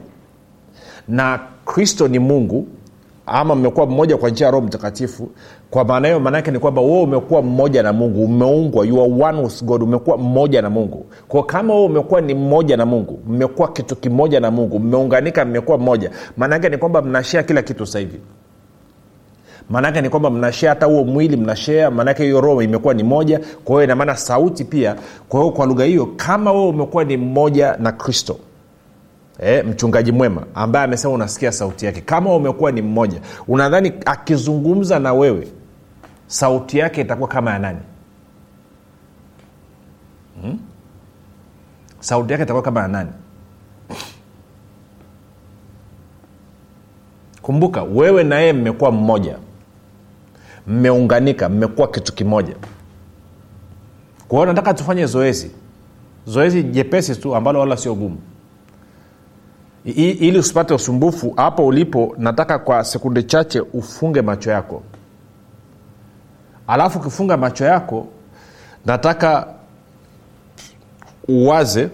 na 1.08 1.40
kristo 1.64 2.08
ni 2.08 2.18
mungu 2.18 2.66
ama 3.26 3.54
mmekuwa 3.54 3.86
mmoja 3.86 4.16
kwa 4.16 4.30
njia 4.30 4.46
ya 4.46 4.50
roho 4.50 4.66
mtakatifu 4.66 5.28
kwa 5.70 5.84
maana 5.84 6.08
hiyo 6.08 6.20
maanaake 6.20 6.50
ni 6.50 6.58
kwamba 6.58 6.82
wewe 6.82 7.00
umekuwa 7.02 7.42
mmoja 7.42 7.82
na 7.82 7.92
mungu 7.92 8.24
umeungwa 8.24 8.86
you 8.86 9.02
are 9.02 9.12
one 9.24 9.42
with 9.42 9.64
god 9.64 9.82
umekuwa 9.82 10.16
mmoja 10.18 10.62
na 10.62 10.70
mungu. 10.70 11.06
Kwa 11.28 11.44
kama 11.44 11.74
wewe 11.74 11.86
umekuwa 11.86 12.20
ni 12.20 12.34
mmoja 12.34 12.76
na 12.76 12.86
mungu 12.86 13.18
mmekuwa 13.28 13.72
kitu 13.72 13.96
kimoja 13.96 14.40
na 14.40 14.50
mungu 14.50 14.78
mmeunganika 14.78 15.44
mmekuwa 15.44 15.78
mmoja 15.78 16.10
maanaake 16.36 16.68
ni 16.68 16.78
kwamba 16.78 17.02
mnashea 17.02 17.42
kila 17.42 17.62
kitu 17.62 17.86
sasa 17.86 17.98
hivi. 17.98 18.20
Maanaake 19.70 20.00
ni 20.00 20.08
kwamba 20.08 20.30
mnashea 20.30 20.70
hata 20.70 20.86
huo 20.86 21.04
mwili 21.04 21.36
mnashea 21.36 21.90
maanake 21.90 22.22
hiyo 22.24 22.40
roho 22.40 22.62
imekuwa 22.62 22.94
ni 22.94 23.02
moja. 23.02 23.40
Kwa 23.64 23.74
hiyo 23.74 23.84
inamaana 23.84 24.16
sauti 24.16 24.64
pia 24.64 24.96
kwa 25.28 25.40
hiyo 25.40 25.52
kwa 25.52 25.66
lugha 25.66 25.84
hiyo 25.84 26.08
kama 26.16 26.52
wewe 26.52 26.68
umekuwa 26.68 27.04
ni 27.04 27.16
mmoja 27.16 27.76
na 27.80 27.92
kristo 27.92 28.36
E, 29.40 29.62
mchungaji 29.62 30.12
mwema 30.12 30.46
ambaye 30.54 30.84
amesema 30.84 31.14
unasikia 31.14 31.52
sauti 31.52 31.86
yake. 31.86 32.00
Kama 32.00 32.34
umekuwa 32.34 32.72
ni 32.72 32.82
mmoja 32.82 33.20
unadhani 33.48 33.92
akizungumza 34.06 34.98
na 34.98 35.12
wewe 35.12 35.48
sauti 36.26 36.78
yake 36.78 37.00
itakuwa 37.00 37.28
kama 37.28 37.50
ya 37.52 37.58
nani? 37.58 37.78
Hmm? 40.42 40.58
sauti 42.00 42.32
yake 42.32 42.42
itakuwa 42.44 42.62
kama 42.62 42.80
ya 42.80 42.88
nani? 42.88 43.10
Kumbuka 47.42 47.82
wewe 47.82 48.24
na 48.24 48.38
yeye 48.38 48.52
mmekuwa 48.52 48.92
mmoja. 48.92 49.36
Mmeunganika 50.66 51.48
mmekuwa 51.48 51.88
kitu 51.88 52.12
kimoja. 52.14 52.54
Kwa 54.28 54.38
hiyo 54.38 54.46
nataka 54.46 54.74
tufanye 54.74 55.06
zoezi. 55.06 55.50
Zoezi 56.26 56.62
jepesi 56.62 57.16
tu 57.16 57.36
ambalo 57.36 57.60
wala 57.60 57.76
sio 57.76 57.94
gumu 57.94 58.18
Ili 59.94 60.38
usipate 60.38 60.74
usumbufu 60.74 61.30
hapo 61.36 61.66
ulipo 61.66 62.14
nataka 62.18 62.58
kwa 62.58 62.84
sekunde 62.84 63.22
chache 63.22 63.60
ufunge 63.60 64.22
macho 64.22 64.50
yako. 64.50 64.82
Alafu 66.66 66.98
ukifunga 66.98 67.36
macho 67.36 67.64
yako 67.64 68.06
nataka 68.86 69.46
uwaze 71.28 71.88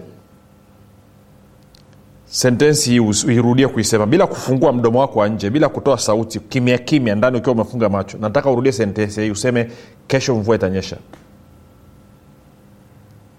sentensi 2.25 2.89
hii 2.89 2.99
uirudie 2.99 3.67
kuisema. 3.67 4.05
Bila 4.05 4.27
kufungua 4.27 4.73
mdomo 4.73 4.99
wako 4.99 5.19
wa 5.19 5.27
nje 5.29 5.49
bila 5.49 5.69
kutoa 5.69 5.97
sauti 5.97 6.39
kimya 6.39 6.77
kimya 6.77 7.15
ndani 7.15 7.37
ukiwa 7.37 7.55
umefunga 7.55 7.89
macho 7.89 8.17
nataka 8.17 8.51
urudie 8.51 8.71
sentensi 8.71 9.21
hii 9.21 9.31
useme 9.31 9.71
kesho 10.07 10.35
mvua 10.35 10.55
itanyesha. 10.55 10.97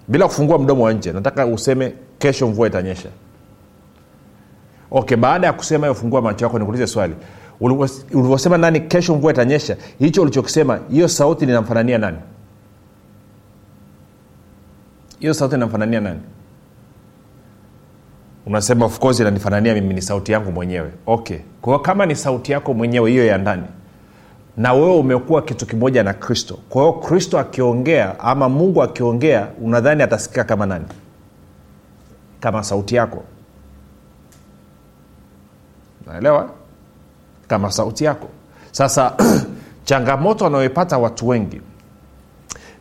Bila 0.09 0.27
kufungua 0.27 0.59
mdomo 0.59 0.85
wa 0.85 0.93
nje 0.93 1.13
nataka 1.13 1.47
useme 1.47 1.93
kesho 2.19 2.49
mvua 2.49 2.67
itanyesha 2.67 3.09
okay 4.95 5.17
baada 5.17 5.47
ya 5.47 5.53
kusema 5.53 5.87
hiyo 5.87 5.95
fungua 5.95 6.23
macho 6.23 6.45
yako 6.45 6.59
nikuulize 6.59 6.87
swali. 6.87 7.15
Ulivyosema 7.61 8.59
nani 8.59 8.81
kesho 8.81 9.15
mvua 9.15 9.33
itanyesha 9.33 9.77
hicho 9.99 10.23
ulichokisema 10.23 10.81
hiyo 10.91 11.09
sauti 11.09 11.47
ninamfanania 11.47 11.99
nani? 11.99 12.19
Hiyo 15.19 15.35
sauti 15.35 15.55
inamfanania 15.55 16.01
nani? 16.01 16.21
Unasema 18.47 18.85
of 18.85 18.99
course 18.99 19.21
inanifanania 19.21 19.75
mimi 19.75 19.95
ni 19.95 20.03
sauti 20.03 20.33
yangu 20.33 20.53
mwenyewe. 20.53 20.91
Okay. 21.07 21.39
Kwa 21.63 21.83
kama 21.83 22.07
ni 22.07 22.17
sauti 22.17 22.53
yako 22.53 22.75
mwenyewe 22.75 23.11
hiyo 23.11 23.27
ya 23.27 23.39
ndani 23.39 23.63
na 24.57 24.73
wewe 24.73 24.97
umekuwa 24.97 25.43
kitu 25.43 25.67
kimoja 25.67 26.03
na 26.03 26.13
kristo 26.15 26.59
kwa 26.69 26.83
hiyo 26.83 26.93
kristo 26.93 27.39
akiongea 27.39 28.21
ama 28.21 28.49
mungu 28.49 28.83
akiongea 28.83 29.49
unadhani 29.63 30.03
atasikika 30.03 30.45
kama 30.45 30.67
nani? 30.67 30.85
Kama 32.41 32.63
sauti 32.63 32.95
yako 32.95 33.23
naelewa? 36.07 36.51
Kama 37.49 37.71
sauti 37.71 38.05
yako. 38.05 38.29
Sasa 38.73 39.13
changamoto 39.85 40.45
wanayoipata 40.45 40.99
watu 40.99 41.29
wengi 41.29 41.61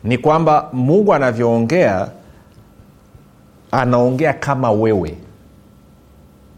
ni 0.04 0.18
kwamba 0.18 0.68
mungu 0.72 1.14
anavyoongea 1.14 2.08
anaongea 3.70 4.32
kama 4.32 4.70
wewe. 4.72 5.18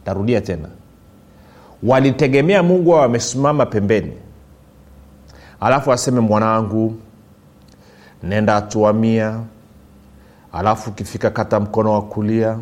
Tarudia 0.04 0.40
tena. 0.40 0.68
Walitegemea 1.82 2.62
mungu 2.62 2.94
ao 2.94 3.00
wamesimama 3.00 3.66
pembeni. 3.66 4.12
Alafu 5.60 5.92
aseme 5.92 6.20
mwanangu 6.20 6.94
nenda 8.22 8.52
hatua 8.54 8.92
mia 8.92 9.40
alafu 10.52 10.90
ukifika 10.90 11.30
kata 11.30 11.60
mkono 11.60 11.92
wa 11.92 12.02
kulia. 12.02 12.58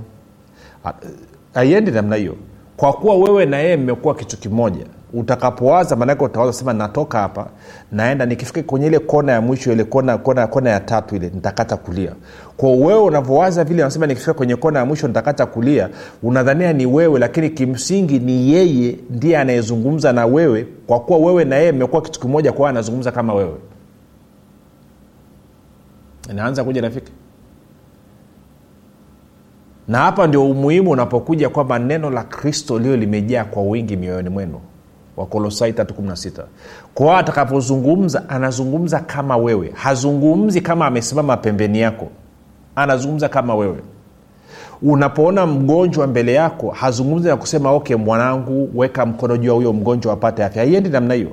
Haiendi 1.55 1.91
namna 1.91 2.17
hiyo 2.17 2.37
kwa 2.77 2.93
kuwa 2.93 3.17
wewe 3.17 3.47
na 3.47 3.59
yeye 3.59 3.77
mmekuwa 3.77 4.15
kitu 4.15 4.37
kimoja 4.39 4.87
utakapowaza 5.13 5.97
maanake 5.97 6.25
utawaza 6.25 6.53
sema 6.53 6.73
natoka 6.73 7.19
hapa 7.19 7.47
naenda. 7.93 8.27
Nikifika 8.27 8.63
kwenye 8.63 8.87
ile 8.87 8.99
kona 8.99 9.33
ya 9.33 9.41
mwisho 9.41 9.73
ile 9.73 9.85
kona, 9.85 10.19
kona, 10.19 10.47
kona 10.47 10.71
ya 10.71 10.81
tatu 10.81 11.17
ile 11.17 11.31
nitakata 11.35 11.77
kulia. 11.77 12.13
Kwa 12.57 12.71
wewe 12.71 13.01
unavyowaza 13.01 13.65
vile 13.65 13.83
anasema 13.83 14.07
nikifika 14.07 14.35
kwenye 14.35 14.57
kona 14.57 14.79
ya 14.79 14.85
mwisho 14.85 15.09
nitakata 15.09 15.47
kulia 15.47 15.89
unadhania 16.23 16.73
ni 16.73 16.87
wewe 16.87 17.19
lakini 17.21 17.51
kimsingi 17.51 18.19
ni 18.19 18.53
yeye 18.53 18.97
ndiye 19.11 19.39
anayezungumza 19.39 20.13
na 20.13 20.27
wewe 20.27 20.67
kwa 20.87 21.01
kuwa 21.01 21.19
wewe 21.19 21.45
na 21.45 21.57
yeye 21.57 21.73
mmekuwa 21.73 22.03
kitu 22.03 22.21
kimoja 22.21 22.53
kwa 22.53 22.71
anazungumza 22.71 23.13
kama 23.13 23.35
wewe. 23.35 23.57
Inaanza 26.31 26.65
kuja 26.65 26.81
rafiki 26.81 27.13
na 29.89 29.99
hapa 29.99 30.27
ndio 30.27 30.51
umuhimu 30.51 30.91
unapokuja 30.91 31.49
kwamba 31.49 31.79
neno 31.79 32.11
la 32.11 32.23
kristo 32.23 32.79
lio 32.79 32.97
limejaa 32.97 33.45
kwa 33.45 33.63
wingi 33.63 33.97
mioyoni 33.97 34.29
mwenu. 34.29 34.61
Wakolosai 35.17 35.73
316 35.73 36.43
kwao 36.95 37.17
atakapozungumza 37.17 38.29
anazungumza 38.29 39.01
kama 39.01 39.37
wewe. 39.37 39.71
Hazungumzi 39.75 40.61
kama 40.61 40.87
amesimama 40.87 41.37
pembeni 41.37 41.81
yako. 41.81 42.09
Anazungumza 42.77 43.29
kama 43.29 43.55
wewe. 43.55 43.79
Unapoona 44.83 45.47
mgonjwa 45.47 46.07
mbele 46.07 46.35
yako 46.35 46.71
hazungumzi 46.71 47.29
na 47.29 47.37
kusema 47.37 47.71
okay 47.71 47.97
mwanangu 47.97 48.71
weka 48.75 49.07
mkono 49.07 49.37
juu 49.37 49.49
ya 49.49 49.55
huyo 49.55 49.73
mgonjwa 49.73 50.13
apate 50.13 50.45
afya. 50.45 50.63
Haiendi 50.63 50.89
namna 50.89 51.15
hiyo. 51.15 51.31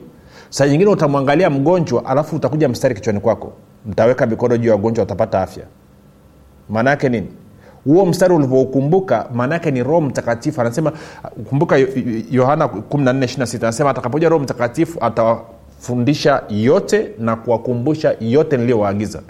Saa 0.50 0.68
nyingine 0.68 0.90
utamwangalia 0.92 1.50
mgonjwa 1.50 2.06
alafu 2.06 2.36
utakuja 2.36 2.70
mstari 2.70 2.96
kichwani 2.96 3.20
kwako. 3.20 3.54
Mtaweka 3.86 4.26
mikono 4.26 4.58
juu 4.58 4.70
ya 4.70 4.76
wagonjwa 4.76 5.02
watapata 5.02 5.42
afya. 5.42 5.64
Maana 6.70 6.90
yake 6.90 7.10
nini 7.10 7.28
huo 7.86 8.06
mstari 8.06 8.34
ulivyoukumbuka 8.34 9.28
maanaake 9.34 9.72
ni 9.72 9.84
roho 9.84 10.02
mtakatifu. 10.02 10.62
Anasema 10.62 10.92
kumbuka 11.50 11.78
yohana 12.32 12.66
14 12.66 13.58
anasema 13.64 13.90
atakapoja 13.90 14.30
roho 14.30 14.44
mtakatifu 14.44 14.98
atawafundisha 15.06 16.44
yote 16.50 17.10
na 17.20 17.36
kuwakumbusha 17.36 18.16
yote 18.20 18.58
niliyowaagiza. 18.58 19.22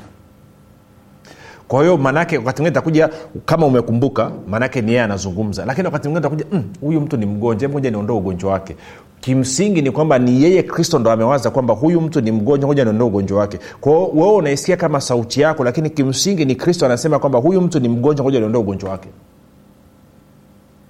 Kwa 1.68 1.82
hiyo 1.82 1.98
maanaake 1.98 2.38
wakati 2.38 2.62
mwingine 2.62 2.76
takuja 2.82 3.10
kama 3.46 3.66
umekumbuka 3.66 4.32
maanaake 4.48 4.82
ni 4.82 4.92
yeye 4.92 5.04
anazungumza. 5.04 5.66
Lakini 5.66 5.86
wakati 5.86 6.08
mwingine 6.10 6.24
takuja 6.30 6.46
huyu 6.82 7.00
mm, 7.00 7.06
mtu 7.06 7.18
ni 7.18 7.26
mgonjwa 7.26 7.70
moja 7.70 7.92
niondoe 7.92 8.18
ugonjwa 8.18 8.52
wake 8.52 8.76
kimsingi 9.22 9.82
ni 9.82 9.92
kwamba 9.92 10.20
ni 10.20 10.44
yeye 10.44 10.64
kristo 10.64 11.00
ndo 11.00 11.12
amewaza 11.12 11.50
kwamba 11.52 11.74
huyu 11.74 12.02
mtu 12.02 12.22
ni 12.22 12.32
mgonjwa 12.32 12.68
moja 12.68 12.84
niondoe 12.84 13.08
ugonjwa 13.08 13.40
wake. 13.40 13.60
Kwao 13.82 14.08
wewe 14.14 14.34
unaisikia 14.34 14.78
kama 14.78 15.02
sauti 15.02 15.42
yako 15.42 15.64
lakini 15.64 15.90
kimsingi 15.90 16.46
ni 16.46 16.56
kristo 16.56 16.86
anasema 16.86 17.20
kwamba 17.20 17.40
huyu 17.40 17.62
mtu 17.62 17.80
ni 17.80 17.90
mgonjwa 17.90 18.24
moja 18.24 18.40
niondoe 18.40 18.62
ugonjwa 18.62 18.90
wake. 18.90 19.10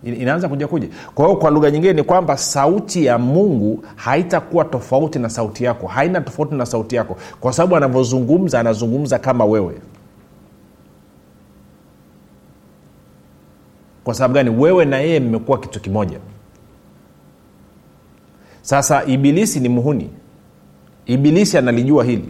Inaanza 0.03 0.49
kuja 0.49 0.67
kuja 0.67 0.87
kwa 1.15 1.25
hiyo 1.25 1.37
kwa 1.37 1.51
lugha 1.51 1.71
nyingine 1.71 1.93
ni 1.93 2.03
kwamba 2.03 2.37
sauti 2.37 3.05
ya 3.05 3.17
mungu 3.17 3.83
haitakuwa 3.95 4.65
tofauti 4.65 5.19
na 5.19 5.29
sauti 5.29 5.63
yako. 5.63 5.87
Haina 5.87 6.21
tofauti 6.21 6.55
na 6.55 6.65
sauti 6.65 6.95
yako. 6.95 7.17
Kwa 7.39 7.53
sababu 7.53 7.75
anavyozungumza 7.75 8.59
anazungumza 8.59 9.19
kama 9.19 9.45
wewe. 9.45 9.73
Kwa 14.03 14.13
sababu 14.13 14.33
gani? 14.33 14.49
Wewe 14.49 14.85
na 14.85 14.97
yeye 14.97 15.19
mmekuwa 15.19 15.57
kitu 15.59 15.79
kimoja 15.79 16.19
sasa 18.71 19.03
ibilisi 19.05 19.59
ni 19.59 19.69
muhuni. 19.69 20.09
Ibilisi 21.05 21.57
analijua 21.57 22.03
hili. 22.03 22.29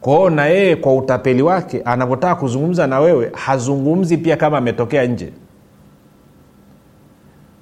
Kwao 0.00 0.30
na 0.30 0.46
yeye 0.46 0.76
kwa 0.76 0.94
utapeli 0.96 1.42
wake 1.42 1.82
anavyotaka 1.84 2.34
kuzungumza 2.34 2.86
na 2.86 3.00
wewe 3.00 3.32
hazungumzi 3.34 4.16
pia 4.16 4.36
kama 4.36 4.58
ametokea 4.58 5.06
nje. 5.06 5.32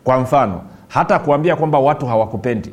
Kwa 0.05 0.21
mfano 0.21 0.63
hata 0.89 1.19
kuambia 1.19 1.57
kwamba 1.57 1.79
watu 1.79 2.07
hawakupendi 2.07 2.71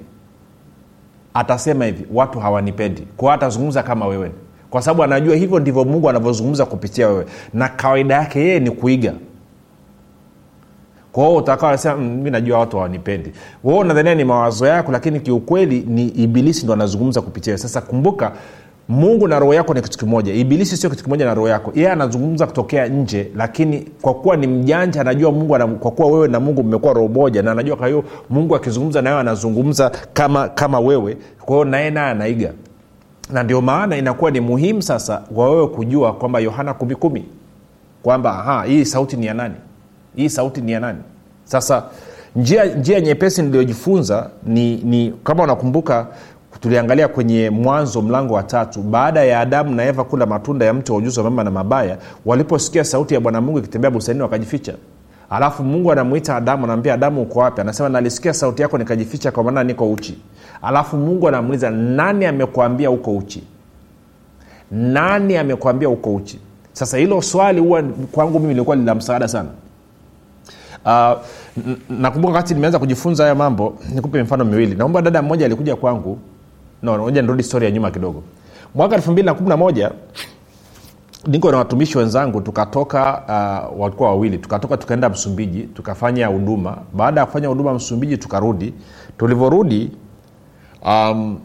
atasema 1.33 1.85
hivi 1.85 2.05
watu 2.13 2.39
hawanipendi. 2.39 3.07
Kwao 3.17 3.33
atazungumza 3.33 3.83
kama 3.83 4.07
wewe. 4.07 4.31
Kwa 4.69 4.81
sababu 4.81 5.03
anajua 5.03 5.35
hivyo 5.35 5.59
ndivyo 5.59 5.85
mungu 5.85 6.09
anavyozungumza 6.09 6.65
kupitia 6.65 7.07
wewe. 7.07 7.25
Na 7.53 7.69
kawaida 7.69 8.15
yake 8.15 8.39
yeye 8.39 8.59
ni 8.59 8.71
kuiga 8.71 9.13
kwao 11.11 11.35
utakawa 11.35 11.71
nasema 11.71 11.95
mi 11.97 12.29
najua 12.31 12.59
watu 12.59 12.77
hawanipendi. 12.77 13.31
Wao 13.63 13.77
unadhania 13.79 14.15
ni 14.15 14.23
mawazo 14.23 14.67
yako 14.67 14.91
lakini 14.91 15.19
kiukweli 15.19 15.83
ni 15.87 16.07
ibilisi 16.07 16.63
ndo 16.63 16.73
anazungumza 16.73 17.21
kupitia 17.21 17.57
sasa 17.57 17.81
kumbuka 17.81 18.31
mungu 18.89 19.27
na 19.27 19.39
roho 19.39 19.53
yako 19.53 19.73
ni 19.73 19.81
kitu 19.81 19.97
kimoja. 19.97 20.33
Ibilisi 20.33 20.77
sio 20.77 20.89
kitu 20.89 21.03
kimoja 21.03 21.25
na 21.25 21.33
roho 21.33 21.47
yako. 21.47 21.71
Yeye 21.75 21.91
anazungumza 21.91 22.47
kutokea 22.47 22.87
nje 22.87 23.31
lakini 23.35 23.87
kwa 24.01 24.13
kuwa 24.13 24.37
ni 24.37 24.47
mjanja 24.47 25.01
anajua 25.01 25.31
mungu 25.31 25.77
kwa 25.79 25.91
kuwa 25.91 26.07
wewe 26.07 26.27
na 26.27 26.39
mungu 26.39 26.63
mmekuwa 26.63 26.93
roho 26.93 27.07
moja 27.07 27.41
na 27.41 27.51
anajua 27.51 27.75
kwa 27.75 27.87
hiyo 27.87 28.03
mungu 28.29 28.55
akizungumza 28.55 29.01
nawewe 29.01 29.21
anazungumza 29.21 29.91
kama 30.13 30.47
kama 30.47 30.79
wewe. 30.79 31.17
Kwa 31.39 31.55
hiyo 31.55 31.65
naye 31.65 31.89
naye 31.91 32.11
anaiga. 32.11 32.53
Na 33.33 33.43
ndio 33.43 33.61
maana 33.61 33.97
inakuwa 33.97 34.31
ni 34.31 34.39
muhimu 34.39 34.81
sasa 34.81 35.17
kwa 35.17 35.67
kujua 35.69 36.13
kwamba 36.13 36.39
yohana 36.39 36.73
kumi 36.73 36.95
kumi 36.95 37.25
kwamba 38.03 38.63
hii 38.67 38.85
sauti 38.85 39.17
ni 39.17 39.25
ya 39.25 39.33
nani 39.33 39.55
hii 40.15 40.29
sauti 40.29 40.61
ni 40.61 40.71
ya 40.71 40.79
nani? 40.79 40.99
Sasa 41.43 41.83
njia 42.35 42.65
njia 42.65 43.01
nyepesi 43.01 43.41
niliyojifunza 43.41 44.29
ni, 44.45 44.75
ni 44.75 45.13
kama 45.23 45.43
unakumbuka 45.43 46.07
tuliangalia 46.59 47.07
kwenye 47.07 47.49
mwanzo 47.49 48.01
mlango 48.01 48.33
wa 48.33 48.43
tatu 48.43 48.81
baada 48.81 49.23
ya 49.23 49.39
adamu 49.39 49.75
na 49.75 49.85
eva 49.85 50.03
kula 50.03 50.25
matunda 50.25 50.65
ya 50.65 50.73
mti 50.73 50.91
wa 50.91 50.97
ujuzi 50.97 51.19
wa 51.19 51.29
mema 51.29 51.43
na 51.43 51.51
mabaya 51.51 51.97
waliposikia 52.25 52.83
sauti 52.83 53.13
ya 53.13 53.19
bwana 53.19 53.41
mungu 53.41 53.59
ikitembea 53.59 53.91
bustanini 53.91 54.23
wakajificha. 54.23 54.73
Alafu 55.29 55.63
mungu 55.63 55.91
anamwita 55.91 56.35
adamu 56.35 56.63
anaambia 56.63 56.93
adamu 56.93 57.21
uko 57.21 57.39
wapi? 57.39 57.61
Anasema 57.61 57.89
nalisikia 57.89 58.33
sauti 58.33 58.61
yako 58.61 58.77
nikajificha 58.77 59.31
kwa 59.31 59.43
maana 59.43 59.63
niko 59.63 59.91
uchi. 59.91 60.17
Alafu 60.61 60.97
mungu 60.97 61.27
anamuuliza 61.27 61.69
nani 61.69 62.25
amekwambia 62.25 62.91
uko 62.91 63.17
uchi? 63.17 63.43
Nani 64.71 65.37
amekwambia 65.37 65.89
uko 65.89 66.15
uchi? 66.15 66.39
Sasa 66.73 66.97
hilo 66.97 67.21
swali 67.21 67.59
huwa 67.61 67.83
kwangu 68.11 68.39
mimi 68.39 68.53
lilikuwa 68.53 68.75
lila 68.75 68.95
msaada 68.95 69.27
sana 69.27 69.49
uh, 70.85 71.19
nakumbuka 71.89 72.33
wakati 72.33 72.53
nimeanza 72.53 72.79
kujifunza 72.79 73.23
haya 73.23 73.35
mambo 73.35 73.77
nikupe 73.95 74.21
mifano 74.21 74.45
miwili. 74.45 74.75
Naomba 74.75 75.01
dada 75.01 75.21
mmoja 75.21 75.45
alikuja 75.45 75.75
kwangu. 75.75 76.19
No, 76.83 76.97
noja 76.97 77.21
nirudi 77.21 77.43
stori 77.43 77.65
ya 77.65 77.71
nyuma 77.71 77.91
kidogo. 77.91 78.23
Mwaka 78.75 78.95
elfu 78.95 79.11
mbili 79.11 79.25
na 79.25 79.33
kumi 79.33 79.49
na 79.49 79.57
moja 79.57 79.91
niko 81.27 81.51
na 81.51 81.57
watumishi 81.57 81.97
wenzangu 81.97 82.41
tukatoka 82.41 83.21
uh, 83.73 83.81
walikuwa 83.81 84.09
wawili. 84.09 84.37
Tukatoka 84.37 84.77
tukaenda 84.77 85.09
msumbiji 85.09 85.61
tukafanya 85.63 86.27
huduma. 86.27 86.77
Baada 86.93 87.19
ya 87.21 87.25
kufanya 87.25 87.47
huduma 87.47 87.73
msumbiji 87.73 88.17
tukarudi. 88.17 88.73
Tulivyorudi 89.17 89.91
um, 90.85 91.39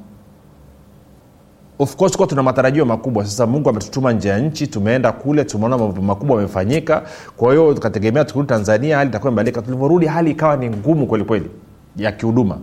of 1.78 1.96
course 1.96 2.16
kuwa 2.16 2.28
tuna 2.28 2.42
matarajio 2.42 2.84
makubwa. 2.84 3.24
Sasa 3.24 3.46
mungu 3.46 3.68
ametutuma 3.70 4.12
nje 4.12 4.28
ya 4.28 4.38
nchi 4.38 4.66
tumeenda 4.66 5.12
kule 5.12 5.44
tumeona 5.44 5.78
mambo 5.78 6.02
makubwa 6.02 6.38
amefanyika 6.38 7.02
kwa 7.36 7.52
hiyo 7.52 7.74
tukategemea 7.74 8.24
tukirudi 8.24 8.48
tanzania 8.48 8.96
hali 8.96 9.10
itakuwa 9.10 9.32
imebadilika. 9.32 9.62
Tulivyorudi 9.62 10.06
hali 10.06 10.30
ikawa 10.30 10.56
ni 10.56 10.70
ngumu 10.70 11.06
kwelikweli 11.06 11.50
ya 11.96 12.12
kihuduma 12.12 12.58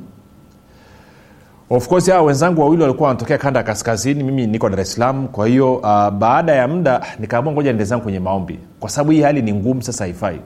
of 1.69 1.87
course 1.87 2.09
hawa 2.09 2.21
wenzangu 2.21 2.61
wawili 2.61 2.81
walikuwa 2.81 3.07
wanatokea 3.09 3.37
kanda 3.37 3.59
ya 3.59 3.63
kaskazini 3.63 4.23
mimi 4.23 4.47
niko 4.47 4.69
dar 4.69 4.79
es 4.79 4.93
salaam. 4.93 5.27
Kwa 5.27 5.47
hiyo 5.47 5.75
uh, 5.75 6.09
baada 6.09 6.51
ya 6.55 6.67
muda 6.67 7.01
nikaamua 7.19 7.53
ngoja 7.53 7.69
niende 7.71 7.83
zangu 7.85 8.03
kwenye 8.03 8.19
maombi. 8.19 8.59
Kwa 8.79 8.89
sababu 8.89 9.11
hii 9.11 9.21
hali 9.21 9.41
ni 9.41 9.53
ngumu 9.53 9.81
sasa 9.83 10.03
haifai. 10.03 10.39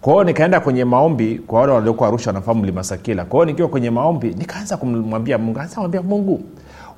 Kwa 0.00 0.24
nikaenda 0.24 0.60
kwenye 0.60 0.84
maombi 0.84 1.40
kwa 1.46 1.60
wale 1.60 1.72
waliokuwa 1.72 2.08
arusha 2.08 2.30
wanafahamu 2.30 2.62
mlimasakila 2.62 3.24
kwa 3.24 3.36
hiyo 3.38 3.44
nikiwa 3.44 3.68
kwenye 3.68 3.90
maombi 3.90 4.28
nikaanza 4.38 4.76
kumwambia 4.76 5.38
mungu 5.38 5.60
anza 5.60 6.02
mungu 6.02 6.40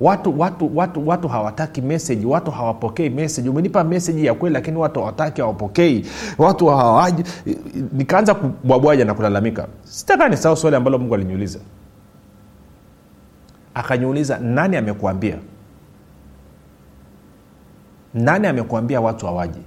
watu 0.01 0.39
watu 0.39 0.77
watu 0.77 1.07
watu 1.07 1.27
hawataki 1.27 1.81
meseji 1.81 2.25
watu 2.25 2.51
hawapokei 2.51 3.09
meseji 3.09 3.49
umenipa 3.49 3.83
meseji 3.83 4.25
ya 4.25 4.33
kweli 4.33 4.53
lakini 4.53 4.77
watu 4.77 4.99
hawataki 4.99 5.41
hawapokei. 5.41 6.05
Watu 6.37 6.67
hawaji. 6.67 7.23
Nikaanza 7.93 8.33
kubwabwaja 8.35 9.05
na 9.05 9.13
kulalamika. 9.13 9.67
Sitakaa 9.83 10.29
ni 10.29 10.37
sawa 10.37 10.55
swali 10.55 10.75
ambalo 10.75 10.97
mungu 10.99 11.15
aliniuliza. 11.15 11.59
Akaniuliza 13.73 14.37
nani 14.39 14.77
amekuambia? 14.77 15.37
Nani 18.13 18.47
amekuambia 18.47 19.01
watu 19.01 19.25
hawaji? 19.25 19.59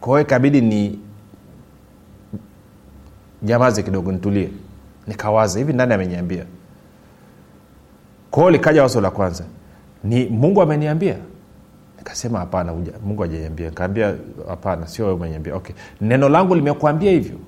Kwa 0.00 0.08
hiyo 0.08 0.20
ikabidi 0.20 0.60
ni 0.60 0.98
jamazi 3.42 3.82
kidogo 3.82 4.12
nitulie. 4.12 4.50
Nikawaza 5.06 5.58
hivi 5.58 5.72
nani 5.72 5.94
ameniambia 5.94 6.44
kwao 8.30 8.50
likaja 8.50 8.82
wazo 8.82 9.00
la 9.00 9.10
kwanza. 9.10 9.44
Ni 10.04 10.26
mungu 10.26 10.62
ameniambia? 10.62 11.16
Nikasema 11.98 12.38
hapana 12.38 12.72
mungu 13.04 13.24
ajaniambia 13.24 13.68
nikaambia 13.68 14.14
hapana 14.48 14.86
sio 14.86 15.14
umeniambia. 15.14 15.54
Okay. 15.56 15.74
Neno 16.00 16.28
langu 16.28 16.54
limekuambia 16.54 17.10
hivyo. 17.10 17.38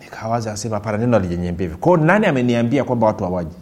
Nikawaza 0.00 0.52
asema 0.52 0.76
hapana 0.76 0.98
neno 0.98 1.16
alijaniambia 1.16 1.64
hivyo. 1.64 1.78
Kwao 1.78 1.96
nani 1.96 2.26
ameniambia 2.26 2.84
kwamba 2.84 3.06
watu 3.06 3.24
hawaji? 3.24 3.56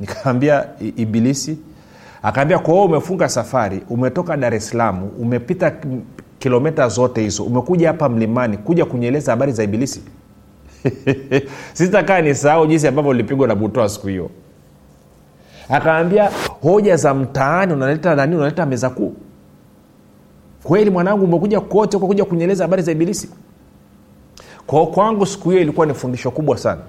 Nikaambia 0.00 0.66
ibilisi. 0.96 1.58
Akaambia 2.22 2.58
kwao 2.58 2.84
umefunga 2.84 3.28
safari 3.28 3.82
umetoka 3.90 4.36
dar 4.36 4.54
es 4.54 4.68
salaam 4.68 5.08
umepita 5.20 5.72
kilometa 6.38 6.88
zote 6.88 7.22
hizo 7.22 7.44
umekuja 7.44 7.88
hapa 7.88 8.08
mlimani 8.08 8.56
kuja 8.58 8.84
kunyeleza 8.84 9.32
habari 9.32 9.52
za 9.52 9.62
ibilisi? 9.64 10.02
Sitakaa 11.72 12.20
ni 12.20 12.34
sahau 12.34 12.66
jinsi 12.66 12.86
ambavyo 12.88 13.10
ulipigwa 13.10 13.48
na 13.48 13.54
butoa 13.54 13.88
siku 13.88 14.06
hiyo 14.06 14.30
akaambia 15.68 16.30
hoja 16.62 16.96
za 16.96 17.14
mtaani 17.14 17.72
unaleta 17.72 18.14
nani? 18.14 18.36
Unaleta 18.36 18.66
meza 18.66 18.90
kuu? 18.90 19.14
Kweli 20.62 20.90
mwanangu 20.90 21.24
umekuja 21.24 21.60
kote 21.60 21.98
kuja 21.98 22.24
kunyeleza 22.24 22.64
habari 22.64 22.82
za 22.82 22.92
ibilisi? 22.92 23.28
Kwao 24.66 24.86
kwangu 24.86 25.26
siku 25.26 25.50
hiyo 25.50 25.62
ilikuwa 25.62 25.86
ni 25.86 25.94
fundisho 25.94 26.30
kubwa 26.30 26.58
sana. 26.58 26.80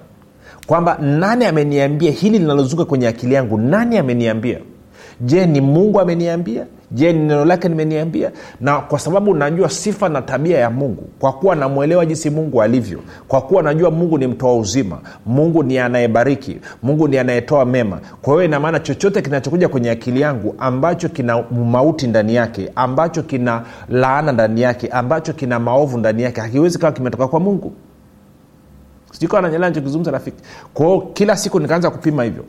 Kwamba 0.66 0.98
nani 1.00 1.44
ameniambia 1.44 2.10
hili 2.10 2.38
linalozuka 2.38 2.84
kwenye 2.84 3.08
akili 3.08 3.34
yangu? 3.34 3.58
Nani 3.58 3.98
ameniambia? 3.98 4.58
Je 5.20 5.46
ni 5.46 5.60
mungu 5.60 6.00
ameniambia 6.00 6.66
je 6.90 7.12
ni 7.12 7.18
neno 7.18 7.44
lake 7.44 7.68
nimeniambia? 7.68 8.30
Na 8.60 8.80
kwa 8.80 8.98
sababu 8.98 9.34
najua 9.34 9.68
sifa 9.68 10.08
na 10.08 10.22
tabia 10.22 10.58
ya 10.58 10.70
mungu 10.70 11.02
kwa 11.18 11.32
kuwa 11.32 11.56
namwelewa 11.56 12.06
jinsi 12.06 12.30
mungu 12.30 12.62
alivyo 12.62 13.00
kwa 13.28 13.40
kuwa 13.40 13.62
najua 13.62 13.90
mungu 13.90 14.18
ni 14.18 14.26
mtoa 14.26 14.56
uzima 14.56 14.98
mungu 15.26 15.62
ni 15.62 15.78
anayebariki 15.78 16.58
mungu 16.82 17.08
ni 17.08 17.18
anayetoa 17.18 17.64
mema 17.64 18.00
kwa 18.22 18.32
hiyo 18.34 18.44
inamaana 18.44 18.80
chochote 18.80 19.22
kinachokuja 19.22 19.68
kwenye 19.68 19.90
akili 19.90 20.20
yangu 20.20 20.54
ambacho 20.58 21.08
kina 21.08 21.42
mauti 21.70 22.06
ndani 22.06 22.34
yake 22.34 22.72
ambacho 22.76 23.22
kina 23.22 23.62
laana 23.88 24.32
ndani 24.32 24.60
yake 24.60 24.88
ambacho 24.88 25.32
kina 25.32 25.58
maovu 25.58 25.98
ndani 25.98 26.22
yake 26.22 26.40
hakiwezi 26.40 26.78
kawa 26.78 26.92
kimetoka 26.92 27.28
kwa 27.28 27.40
mungu. 27.40 27.72
Sijukawa 29.12 29.42
nanyelea 29.42 29.68
nachokizungumza 29.68 30.10
rafiki. 30.10 30.42
Kwao 30.74 31.00
kila 31.00 31.36
siku 31.36 31.60
nikaanza 31.60 31.90
kupima 31.90 32.24
hivyo 32.24 32.44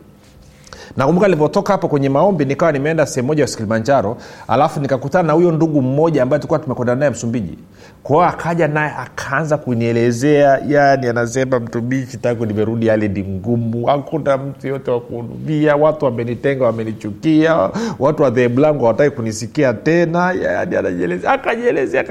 nakumbuka 0.97 1.27
nilivyotoka 1.27 1.73
hapo 1.73 1.87
kwenye 1.87 2.09
maombi 2.09 2.45
nikawa 2.45 2.71
nimeenda 2.71 3.05
sehemu 3.05 3.27
moja 3.27 3.43
ya 3.43 3.49
kilimanjaro 3.49 4.17
alafu 4.47 4.79
nikakutana 4.79 5.27
na 5.27 5.33
huyo 5.33 5.51
ndugu 5.51 5.81
mmoja 5.81 6.23
ambaye 6.23 6.39
tulikuwa 6.39 6.59
tumekwenda 6.59 6.95
naye 6.95 7.11
msumbiji. 7.11 7.57
Kwao 8.03 8.23
akaja 8.23 8.67
naye 8.67 8.93
akaanza 8.97 9.57
kunielezea 9.57 10.59
yani 10.67 11.07
anasema 11.07 11.59
mtumishi 11.59 12.17
tangu 12.17 12.45
nimerudi 12.45 12.87
hali 12.87 13.09
ni 13.09 13.23
ngumu. 13.23 13.85
Hakuna 13.85 14.37
mtu 14.37 14.67
yote 14.67 14.91
wakuhudumia 14.91 15.75
watu 15.75 16.05
wamenitenga 16.05 16.65
wamenichukia. 16.65 17.69
Watu 17.99 18.23
wa 18.23 18.29
dhehebu 18.29 18.59
langu 18.61 18.79
hawataki 18.83 19.15
kunisikia 19.15 19.73
tena. 19.73 20.31
Yani 20.31 20.75
anajielezea 20.75 21.31
akajielezea 21.31 22.05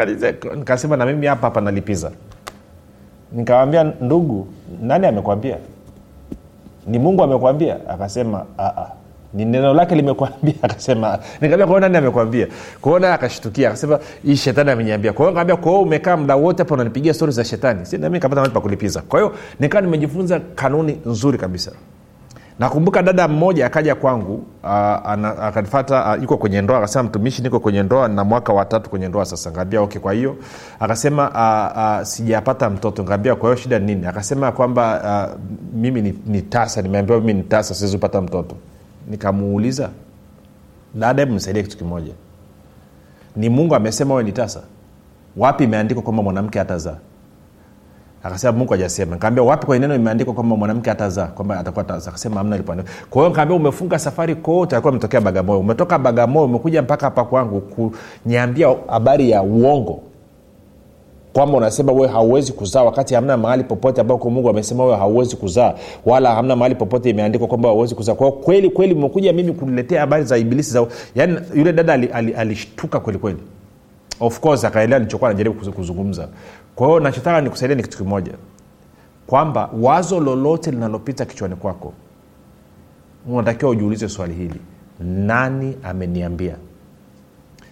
nikasema 0.57 0.97
na 0.97 1.07
mimi 1.07 1.27
hapa 1.27 1.47
hapa 1.47 1.61
nalipiza. 1.61 2.11
Nikawambia 3.33 3.85
ndugu 4.01 4.47
nani 4.83 5.07
amekwambia 5.07 5.57
ni 6.87 6.99
mungu 6.99 7.23
amekwambia? 7.23 7.77
Akasema 7.89 8.45
Aa, 8.59 8.87
ni 9.35 9.45
neno 9.45 9.75
lake 9.75 9.95
limekwambia? 9.95 10.55
Akasema 10.63 11.19
nikaambia 11.41 11.67
kwao 11.67 11.81
nani 11.81 11.97
amekwambia? 11.97 12.47
Kwao 12.81 12.99
naye 12.99 13.13
akashtukia 13.15 13.69
akasema 13.69 13.99
hii 14.25 14.37
shetani 14.37 14.71
ameniambia. 14.71 15.13
Kwao 15.13 15.33
kaambia 15.33 15.57
kwao 15.57 15.83
umekaa 15.83 16.17
muda 16.17 16.37
wote 16.37 16.63
hapo 16.63 16.75
unanipigia 16.75 17.15
stori 17.15 17.33
za 17.33 17.45
shetani. 17.45 17.87
Si 17.87 17.99
nami 17.99 18.21
kapata 18.21 18.41
mahali 18.41 18.55
pa 18.55 18.61
kulipiza. 18.61 19.03
Kwa 19.03 19.21
hiyo 19.21 19.35
nikawa 19.61 19.83
nimejifunza 19.83 20.41
kanuni 20.55 20.99
nzuri 21.07 21.39
kabisa 21.39 21.73
nakumbuka 22.59 23.03
dada 23.03 23.29
mmoja 23.29 23.67
akaja 23.67 23.95
kwangu 23.95 24.45
akanifata 25.43 26.15
yuko 26.23 26.37
kwenye 26.37 26.63
ndoa 26.63 26.79
akasema 26.79 27.03
mtumishi 27.03 27.43
niko 27.43 27.61
kwenye 27.61 27.83
ndoa 27.83 28.09
na 28.09 28.25
mwaka 28.25 28.53
watatu 28.53 28.91
kwenye 28.91 29.09
ndoa 29.09 29.25
sasa. 29.25 29.51
Ngaambia 29.51 29.81
okay 29.81 30.01
kwa 30.01 30.13
hiyo. 30.13 30.37
Akasema 30.81 31.31
a, 31.35 31.71
a, 31.77 32.05
sijapata 32.05 32.71
mtoto. 32.71 33.05
Ngaambia 33.05 33.35
kwa 33.35 33.49
hiyo 33.51 33.63
shida 33.63 33.79
nini? 33.79 34.07
Akasema 34.07 34.53
kwamba 34.53 35.05
a, 35.05 35.29
mimi 35.75 36.03
ni, 36.03 36.19
ni 36.27 36.43
tasa 36.43 36.83
nimeambiwa 36.83 37.21
mimi 37.21 37.35
ni 37.35 37.43
tasa 37.43 37.75
siwezi 37.75 37.97
kupata 37.97 38.21
mtoto. 38.21 38.57
Nikamuuliza 39.11 39.91
dada 40.95 41.23
hebu 41.23 41.33
nisaidie 41.33 41.63
kitu 41.63 41.77
kimoja. 41.79 42.13
Ni 43.37 43.49
mungu 43.49 43.75
amesema 43.75 44.15
wewe 44.15 44.25
ni 44.25 44.33
tasa. 44.33 44.61
Wapi 45.37 45.65
imeandikwa 45.65 46.03
kwamba 46.03 46.23
mwanamke 46.23 46.59
hatazaa 46.59 46.97
akasema 48.29 48.53
mungu 48.53 48.73
hajasema. 48.73 49.15
Nikaambia 49.15 49.45
wapi 49.45 49.67
kwenye 49.67 49.81
neno 49.87 49.95
imeandikwa 49.95 50.35
kwamba 50.35 50.57
mwanamke 50.57 50.91
atazaa? 50.91 51.27
Kwamba 51.27 51.59
atakuwa 51.59 51.89
akasema 51.89 52.41
amna 52.41 52.57
ilipoandikwa 52.57 52.93
kwa 53.11 53.23
hiyo 53.23 53.29
nikaambia 53.29 53.57
umefunga 53.57 53.99
safari 53.99 54.35
kote. 54.35 54.77
Alikuwa 54.77 54.91
ametokea 54.93 55.21
bagamoyo. 55.21 55.61
Umetoka 55.61 55.99
bagamoyo 55.99 56.47
umekuja 56.47 56.83
mpaka 56.83 57.07
hapa 57.07 57.25
kwangu 57.25 57.61
kunyambia 57.61 58.77
habari 58.89 59.31
ya 59.31 59.43
uongo. 59.43 60.01
Kwamba 61.33 61.57
unasema 61.59 61.93
wewe 61.93 62.09
hauwezi 62.09 62.53
kuzaa 62.53 62.83
wakati 62.83 63.15
hamna 63.15 63.37
mahali 63.37 63.65
popote 63.65 64.01
ambako 64.01 64.31
mungu 64.31 64.49
amesema 64.51 64.85
wewe 64.85 64.97
hauwezi 64.97 65.37
kuzaa 65.37 65.75
wala 66.07 66.35
hamna 66.35 66.57
mahali 66.57 66.75
popote 66.75 67.11
imeandikwa 67.11 67.49
kwamba 67.49 67.69
hauwezi 67.69 67.95
kuzaa. 67.95 68.15
Kwao 68.15 68.33
kweli 68.33 68.71
kweli 68.71 68.95
umekuja 68.95 69.33
mimi 69.33 69.53
kuniletea 69.53 70.01
habari 70.01 70.25
za 70.25 70.39
ibilisi 70.39 70.71
za 70.71 70.87
yaani 71.15 71.39
yule 71.55 71.73
dada 71.73 71.93
alishtuka 71.93 72.19
ali, 72.19 72.33
ali, 72.35 72.55
ali 72.55 73.01
kweli 73.03 73.19
kweli. 73.19 73.39
Of 74.21 74.41
course 74.41 74.65
akaelewa 74.65 74.99
nilichokuwa 74.99 75.31
najaribu 75.31 75.73
kuzungumza 75.73 76.29
kwa 76.79 76.87
hiyo 76.89 77.01
nachotaka 77.01 77.41
nikusaidia 77.41 77.77
ni 77.77 77.83
kitu 77.83 77.99
kimoja 77.99 78.33
kwamba 79.27 79.71
wazo 79.81 80.21
lolote 80.21 80.71
linalopita 80.71 81.25
kichwani 81.25 81.57
kwako 81.57 81.93
unatakiwa 83.27 83.71
ujiulize 83.71 84.09
swali 84.09 84.35
hili 84.35 84.61
nani 85.01 85.77
ameniambia? 85.83 86.57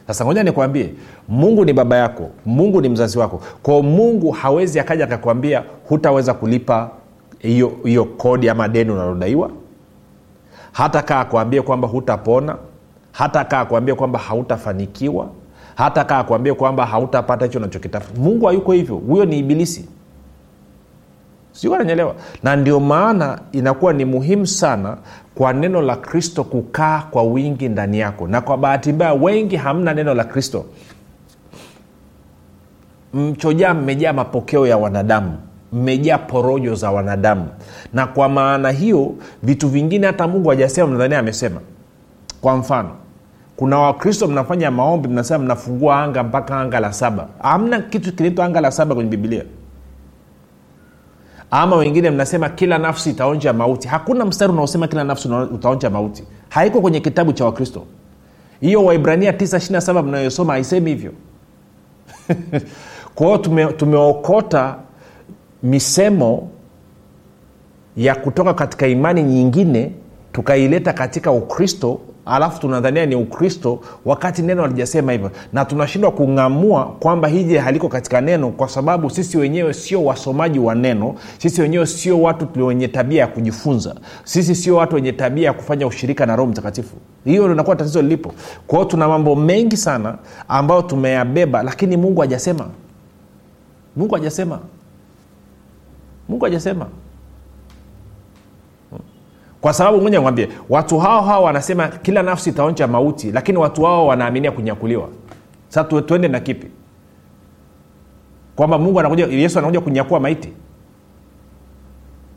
Sasa 0.07 0.25
ngoja 0.25 0.43
nikwambie 0.43 0.95
mungu 1.29 1.65
ni 1.65 1.73
baba 1.73 1.97
yako 1.97 2.31
mungu 2.47 2.81
ni 2.81 2.89
mzazi 2.89 3.19
wako. 3.19 3.43
Kwao 3.63 3.83
mungu 3.83 4.31
hawezi 4.31 4.81
akaja 4.81 5.05
akakwambia 5.05 5.65
hutaweza 5.89 6.35
kulipa 6.35 6.91
hiyo 7.39 7.73
hiyo 7.85 8.05
kodi 8.05 8.49
ama 8.49 8.69
deni 8.69 8.91
unalodaiwa. 8.91 9.51
Hata 10.73 11.03
kaa 11.03 11.21
akwambie 11.21 11.63
kwamba 11.63 11.89
hutapona 11.89 12.57
hata 13.13 13.45
kaa 13.45 13.61
akwambie 13.61 13.95
kwamba 13.95 14.19
hautafanikiwa 14.19 15.31
hata 15.77 16.05
kaa 16.05 16.19
akuambie 16.19 16.55
kwamba 16.55 16.87
hautapata 16.87 17.45
hicho 17.45 17.59
unachokitafuta 17.59 18.21
mungu 18.21 18.47
hayuko 18.47 18.73
hivyo. 18.73 18.97
Huyo 18.97 19.25
ni 19.25 19.39
ibilisi. 19.39 19.89
Sijui 21.53 21.79
na 22.43 22.57
ndio 22.57 22.81
maana 22.81 23.39
inakuwa 23.53 23.93
ni 23.93 24.05
muhimu 24.05 24.47
sana 24.47 24.97
kwa 25.35 25.53
neno 25.53 25.83
la 25.83 25.97
kristo 25.97 26.45
kukaa 26.45 27.03
kwa 27.11 27.23
wingi 27.23 27.69
ndani 27.69 27.99
yako. 27.99 28.29
Na 28.29 28.41
kwa 28.41 28.57
bahati 28.57 28.93
mbaya 28.93 29.13
wengi 29.15 29.57
hamna 29.57 29.95
neno 29.95 30.15
la 30.15 30.25
kristo. 30.25 30.65
Mchojaa 33.15 33.75
mmejaa 33.75 34.13
mapokeo 34.13 34.67
ya 34.67 34.77
wanadamu. 34.77 35.39
Mmejaa 35.73 36.19
porojo 36.19 36.75
za 36.75 36.91
wanadamu. 36.91 37.49
Na 37.93 38.07
kwa 38.07 38.29
maana 38.29 38.71
hiyo 38.71 39.15
vitu 39.43 39.69
vingine 39.69 40.07
hata 40.07 40.29
mungu 40.29 40.49
hajasema 40.49 40.89
mnadhania 40.89 41.19
amesema. 41.19 41.61
Kwa 42.41 42.57
mfano 42.57 42.91
kuna 43.57 43.79
wakristo 43.79 44.27
mnafanya 44.29 44.71
maombi 44.71 45.09
mnasema 45.09 45.45
mnafungua 45.45 46.03
anga 46.03 46.23
mpaka 46.23 46.61
anga 46.61 46.81
la 46.81 46.93
saba. 46.93 47.29
Amna 47.41 47.81
kitu 47.81 48.13
kinaitwa 48.13 48.45
anga 48.45 48.61
la 48.61 48.71
saba 48.71 48.95
kwenye 48.95 49.11
bibilia 49.11 49.45
ama 51.51 51.77
wengine 51.77 52.11
mnasema 52.11 52.49
kila 52.49 52.79
nafsi 52.79 53.11
itaonja 53.11 53.53
mauti. 53.53 53.89
Hakuna 53.89 54.25
mstari 54.25 54.53
unaosema 54.53 54.89
kila 54.89 55.05
nafsi 55.05 55.29
utaonja 55.29 55.91
mauti. 55.91 56.25
Haiko 56.49 56.81
kwenye 56.81 57.01
kitabu 57.01 57.33
cha 57.33 57.45
wakristo. 57.45 57.85
Hiyo 58.61 58.85
waibrania 58.85 59.33
927 59.33 60.03
mnayosoma 60.03 60.53
haisemi 60.53 60.91
hivyo. 60.91 61.13
Kwa 63.15 63.27
hiyo 63.27 63.39
tume, 63.39 63.67
tumeokota 63.67 64.77
misemo 65.63 66.49
ya 67.97 68.15
kutoka 68.15 68.55
katika 68.55 68.87
imani 68.87 69.23
nyingine 69.23 69.93
tukaileta 70.33 70.93
katika 70.93 71.31
ukristo 71.33 72.01
alafu 72.27 72.61
tunadhania 72.61 73.07
ni 73.07 73.15
ukristo 73.17 73.81
wakati 74.05 74.43
neno 74.43 74.65
alijasema 74.65 75.13
hivyo. 75.13 75.31
Na 75.53 75.65
tunashindwa 75.65 76.11
kung'amua 76.11 76.85
kwamba 76.85 77.29
hiji 77.29 77.57
haliko 77.57 77.89
katika 77.89 78.21
neno 78.21 78.49
kwa 78.51 78.69
sababu 78.69 79.11
sisi 79.11 79.39
wenyewe 79.39 79.75
sio 79.75 80.05
wasomaji 80.05 80.59
wa 80.59 80.75
neno. 80.75 81.15
Sisi 81.39 81.63
wenyewe 81.63 81.87
sio 81.87 82.23
watu 82.23 82.67
wenye 82.67 82.89
tabia 82.89 83.21
ya 83.21 83.27
kujifunza. 83.27 83.95
Sisi 84.25 84.55
sio 84.55 84.77
watu 84.77 84.95
wenye 84.95 85.13
tabia 85.13 85.47
ya 85.47 85.53
kufanya 85.53 85.87
ushirika 85.87 86.27
na 86.27 86.37
roho 86.37 86.51
mtakatifu. 86.51 86.97
Hiyo 87.25 87.49
linakuwa 87.49 87.77
tatizo 87.77 88.03
lilipo. 88.03 88.33
Kwao 88.67 88.85
tuna 88.85 89.09
mambo 89.09 89.37
mengi 89.37 89.77
sana 89.77 90.19
ambayo 90.49 90.83
tumeyabeba 90.83 91.63
lakini 91.63 91.97
mungu 91.97 92.21
hajasema. 92.21 92.67
Mungu 93.97 94.15
hajasema. 94.15 94.59
Mungu 96.29 96.45
hajasema 96.45 96.87
kwa 99.67 99.73
sababu 99.73 100.01
moja 100.01 100.19
nikwambie 100.19 100.49
watu 100.69 100.99
hao 100.99 101.23
hao 101.23 101.43
wanasema 101.43 101.89
kila 101.89 102.23
nafsi 102.23 102.51
itaonja 102.51 102.87
mauti 102.87 103.33
lakini 103.33 103.59
watu 103.59 103.83
hao 103.85 104.07
wanaaminia 104.07 104.53
kunyakuliwa. 104.53 105.09
Sasa 105.69 105.85
tuende 106.03 106.29
na 106.29 106.41
kipi? 106.41 106.67
Kwamba 108.57 108.79
mungu 108.79 109.01
anakuja 109.01 109.27
yesu 109.27 109.59
anakuja 109.59 109.81
kunyakua 109.81 110.21
maiti. 110.21 110.53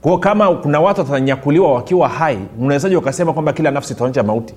Kwao 0.02 0.18
kama 0.18 0.56
kuna 0.56 0.80
watu 0.80 1.02
watanyakuliwa 1.02 1.74
wakiwa 1.74 2.10
hai 2.10 2.40
mnawezaji 2.60 2.96
wakasema 2.96 3.34
kwamba 3.34 3.54
kila 3.54 3.72
nafsi 3.72 3.94
itaonja 3.94 4.24
mauti? 4.24 4.54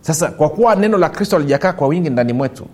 Sasa 0.00 0.30
kwa 0.30 0.48
kuwa 0.48 0.74
neno 0.76 0.98
la 0.98 1.08
kristo 1.08 1.36
alijakaa 1.36 1.72
kwa 1.72 1.88
wingi 1.88 2.10
ndani 2.10 2.32
mwetu 2.32 2.66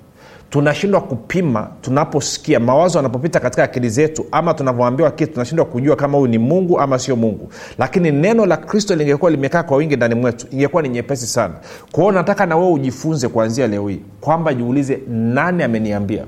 tunashindwa 0.51 1.01
kupima 1.01 1.71
tunaposikia 1.81 2.61
mawazo 2.61 2.99
yanapopita 2.99 3.41
katika 3.41 3.65
akili 3.65 3.89
zetu 3.91 4.27
ama 4.33 4.55
tunavyoambiwa 4.55 5.11
kitu 5.11 5.33
tunashindwa 5.33 5.65
kujua 5.67 5.97
kama 5.97 6.19
huyu 6.19 6.31
ni 6.31 6.39
mungu 6.39 6.81
ama 6.81 6.99
sio 6.99 7.17
mungu. 7.17 7.49
Lakini 7.79 8.11
neno 8.11 8.47
la 8.47 8.57
kristo 8.57 8.95
lingekuwa 8.97 9.31
limekaa 9.31 9.63
kwa 9.63 9.77
wingi 9.77 9.97
ndani 9.97 10.15
mwetu 10.15 10.47
ingekuwa 10.51 10.83
ni 10.83 10.89
nyepesi 10.89 11.27
sana. 11.27 11.55
Kwa 11.93 12.13
nataka 12.13 12.47
na 12.47 12.57
wewe 12.57 12.73
ujifunze 12.73 13.29
kuanzia 13.29 13.67
leo 13.67 13.89
hii 13.89 14.01
kwamba 14.21 14.55
jiulize 14.55 14.99
nani 15.09 15.63
ameniambia? 15.63 16.25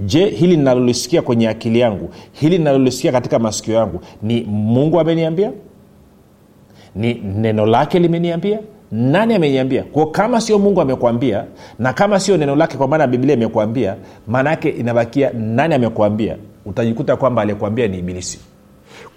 Je 0.00 0.26
hili 0.26 0.56
linalolisikia 0.56 1.22
kwenye 1.22 1.48
akili 1.48 1.78
yangu 1.80 2.10
hili 2.32 2.58
linalolisikia 2.58 3.12
katika 3.12 3.38
masikio 3.38 3.74
yangu 3.74 4.00
ni 4.22 4.42
mungu 4.44 5.00
ameniambia? 5.00 5.52
Ni 6.94 7.14
neno 7.14 7.66
lake 7.66 7.98
limeniambia 7.98 8.58
nani 8.92 9.34
ameniambia? 9.34 9.82
Kwao 9.82 10.06
kama 10.06 10.40
sio 10.40 10.58
mungu 10.58 10.80
amekwambia 10.80 11.44
na 11.78 11.92
kama 11.92 12.20
sio 12.20 12.36
neno 12.36 12.56
lake 12.56 12.76
kwa 12.76 12.88
maana 12.88 13.06
biblia 13.06 13.34
imekwambia 13.34 13.96
maana 14.26 14.50
yake 14.50 14.68
inabakia 14.68 15.30
nani 15.32 15.74
amekwambia? 15.74 16.36
Utajikuta 16.66 17.16
kwamba 17.16 17.42
aliyekwambia 17.42 17.88
ni 17.88 17.98
ibilisi 17.98 18.38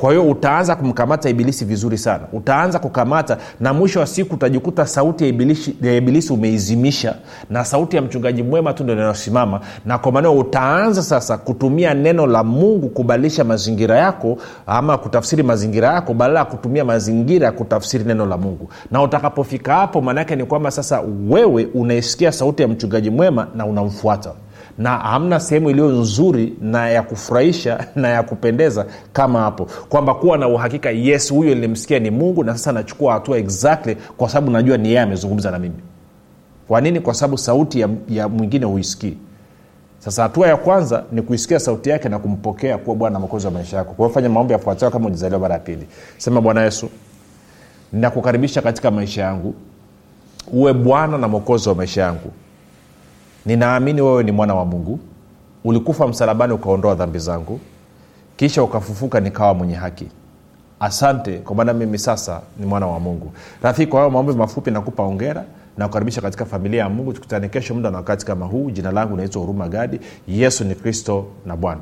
kwa 0.01 0.09
hiyo 0.11 0.29
utaanza 0.29 0.75
kumkamata 0.75 1.29
ibilisi 1.29 1.65
vizuri 1.65 1.97
sana. 1.97 2.23
Utaanza 2.33 2.79
kukamata 2.79 3.37
na 3.59 3.73
mwisho 3.73 3.99
wa 3.99 4.07
siku 4.07 4.33
utajikuta 4.35 4.85
sauti 4.87 5.23
ya 5.23 5.29
ibilisi, 5.29 5.75
ya 5.81 5.95
ibilisi 5.95 6.33
umeizimisha 6.33 7.15
na 7.49 7.65
sauti 7.65 7.95
ya 7.95 8.01
mchungaji 8.01 8.43
mwema 8.43 8.73
tu 8.73 8.83
ndo 8.83 8.93
inayosimama. 8.93 9.59
Na 9.85 9.97
kwa 9.97 10.11
maneo 10.11 10.37
utaanza 10.37 11.03
sasa 11.03 11.37
kutumia 11.37 11.93
neno 11.93 12.27
la 12.27 12.43
mungu 12.43 12.89
kubadilisha 12.89 13.43
mazingira 13.43 13.97
yako 13.97 14.37
ama 14.67 14.97
kutafsiri 14.97 15.43
mazingira 15.43 15.93
yako 15.93 16.13
badala 16.13 16.39
ya 16.39 16.45
kutumia 16.45 16.85
mazingira 16.85 17.45
ya 17.45 17.51
kutafsiri 17.51 18.03
neno 18.03 18.25
la 18.25 18.37
mungu. 18.37 18.69
Na 18.91 19.01
utakapofika 19.01 19.73
hapo 19.75 20.01
maanaake 20.01 20.35
ni 20.35 20.45
kwamba 20.45 20.71
sasa 20.71 21.01
wewe 21.29 21.67
unaisikia 21.73 22.31
sauti 22.31 22.61
ya 22.61 22.67
mchungaji 22.67 23.09
mwema 23.09 23.47
na 23.55 23.65
unamfuata 23.65 24.31
na 24.77 24.97
hamna 24.97 25.39
sehemu 25.39 25.69
iliyo 25.69 25.89
nzuri 25.89 26.53
na 26.61 26.89
ya 26.89 27.03
kufurahisha 27.03 27.87
na 27.95 28.07
ya 28.07 28.23
kupendeza 28.23 28.85
kama 29.13 29.39
hapo. 29.41 29.67
Kwamba 29.89 30.13
kuwa 30.13 30.37
na 30.37 30.47
uhakika 30.47 30.89
yes 30.91 31.31
huyo 31.33 31.55
nilimsikia 31.55 31.99
ni 31.99 32.09
mungu 32.11 32.43
na 32.43 32.53
sasa 32.53 32.71
nachukua 32.71 33.13
hatua 33.13 33.37
exactly 33.37 33.97
kwa 34.17 34.29
sababu 34.29 34.51
najua 34.51 34.77
ni 34.77 34.87
yeye 34.87 34.99
amezungumza 35.01 35.51
na 35.51 35.59
mimi. 35.59 35.75
Kwa 36.67 36.81
nini? 36.81 36.99
Kwa 36.99 37.13
sababu 37.13 37.37
sauti 37.37 37.79
ya, 37.79 37.89
ya 38.09 38.27
mwingine 38.27 38.65
huisikii. 38.65 39.17
Sasa 39.99 40.23
hatua 40.23 40.47
ya 40.47 40.57
kwanza 40.57 41.03
ni 41.11 41.21
kuisikia 41.21 41.59
sauti 41.59 41.89
yake 41.89 42.09
na 42.09 42.19
kumpokea 42.19 42.77
kuwa 42.77 42.95
bwana 42.95 43.19
mwokozi 43.19 43.45
wa 43.45 43.51
maisha 43.51 43.77
yako. 43.77 44.09
Kwa 44.09 44.21
maombi 44.21 44.53
yafuatayo 44.53 44.91
kama 44.91 45.07
ujizaliwa 45.07 45.39
mara 45.39 45.53
ya 45.53 45.59
pili. 45.59 45.87
Sema 46.17 46.41
bwana 46.41 46.63
yesu 46.63 46.89
ninakukaribisha 47.93 48.61
katika 48.61 48.91
maisha 48.91 49.21
yangu. 49.21 49.53
Uwe 50.53 50.73
bwana 50.73 51.17
na 51.17 51.27
mwokozi 51.27 51.69
wa 51.69 51.75
maisha 51.75 52.01
yangu 52.01 52.31
ninaamini 53.45 54.01
wewe 54.01 54.23
ni 54.23 54.31
mwana 54.31 54.55
wa 54.55 54.65
mungu. 54.65 54.99
Ulikufa 55.63 56.07
msalabani 56.07 56.53
ukaondoa 56.53 56.95
dhambi 56.95 57.19
zangu. 57.19 57.59
Kisha 58.37 58.63
ukafufuka 58.63 59.19
nikawa 59.19 59.53
mwenye 59.53 59.73
haki. 59.75 60.07
Asante 60.79 61.37
kwa 61.37 61.55
maana 61.55 61.73
mimi 61.73 61.97
sasa 61.97 62.41
ni 62.59 62.65
mwana 62.65 62.87
wa 62.87 62.99
mungu. 62.99 63.31
Rafiki 63.63 63.91
kwa 63.91 63.99
hayo 63.99 64.11
maombi 64.11 64.33
mafupi 64.33 64.71
nakupa 64.71 65.03
ongera 65.03 65.43
na 65.77 65.87
kukaribisha 65.87 66.21
katika 66.21 66.45
familia 66.45 66.79
ya 66.83 66.89
mungu. 66.89 67.13
Tukutane 67.13 67.49
kesho 67.49 67.73
muda 67.73 67.89
na 67.91 67.97
wakati 67.97 68.25
kama 68.25 68.45
huu. 68.45 68.71
Jina 68.71 68.91
langu 68.91 69.17
naitwa 69.17 69.41
huruma 69.41 69.67
gadi. 69.67 69.99
Yesu 70.27 70.63
ni 70.63 70.75
kristo 70.75 71.25
na 71.45 71.55
bwana 71.55 71.81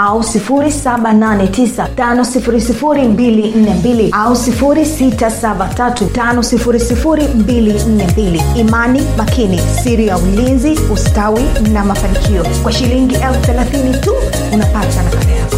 au 0.07 0.19
789 0.19 1.87
au 4.11 4.33
673 4.33 5.93
imani 8.55 9.01
makini 9.17 9.59
siri 9.83 10.07
ya 10.07 10.17
ulinzi 10.17 10.79
ustawi 10.93 11.43
na 11.73 11.85
mafanikio. 11.85 12.45
Kwa 12.63 12.71
shilingi 12.71 13.15
30 13.39 13.99
tu 13.99 14.11
unapata 14.53 15.03
nakala 15.03 15.31
yako 15.31 15.57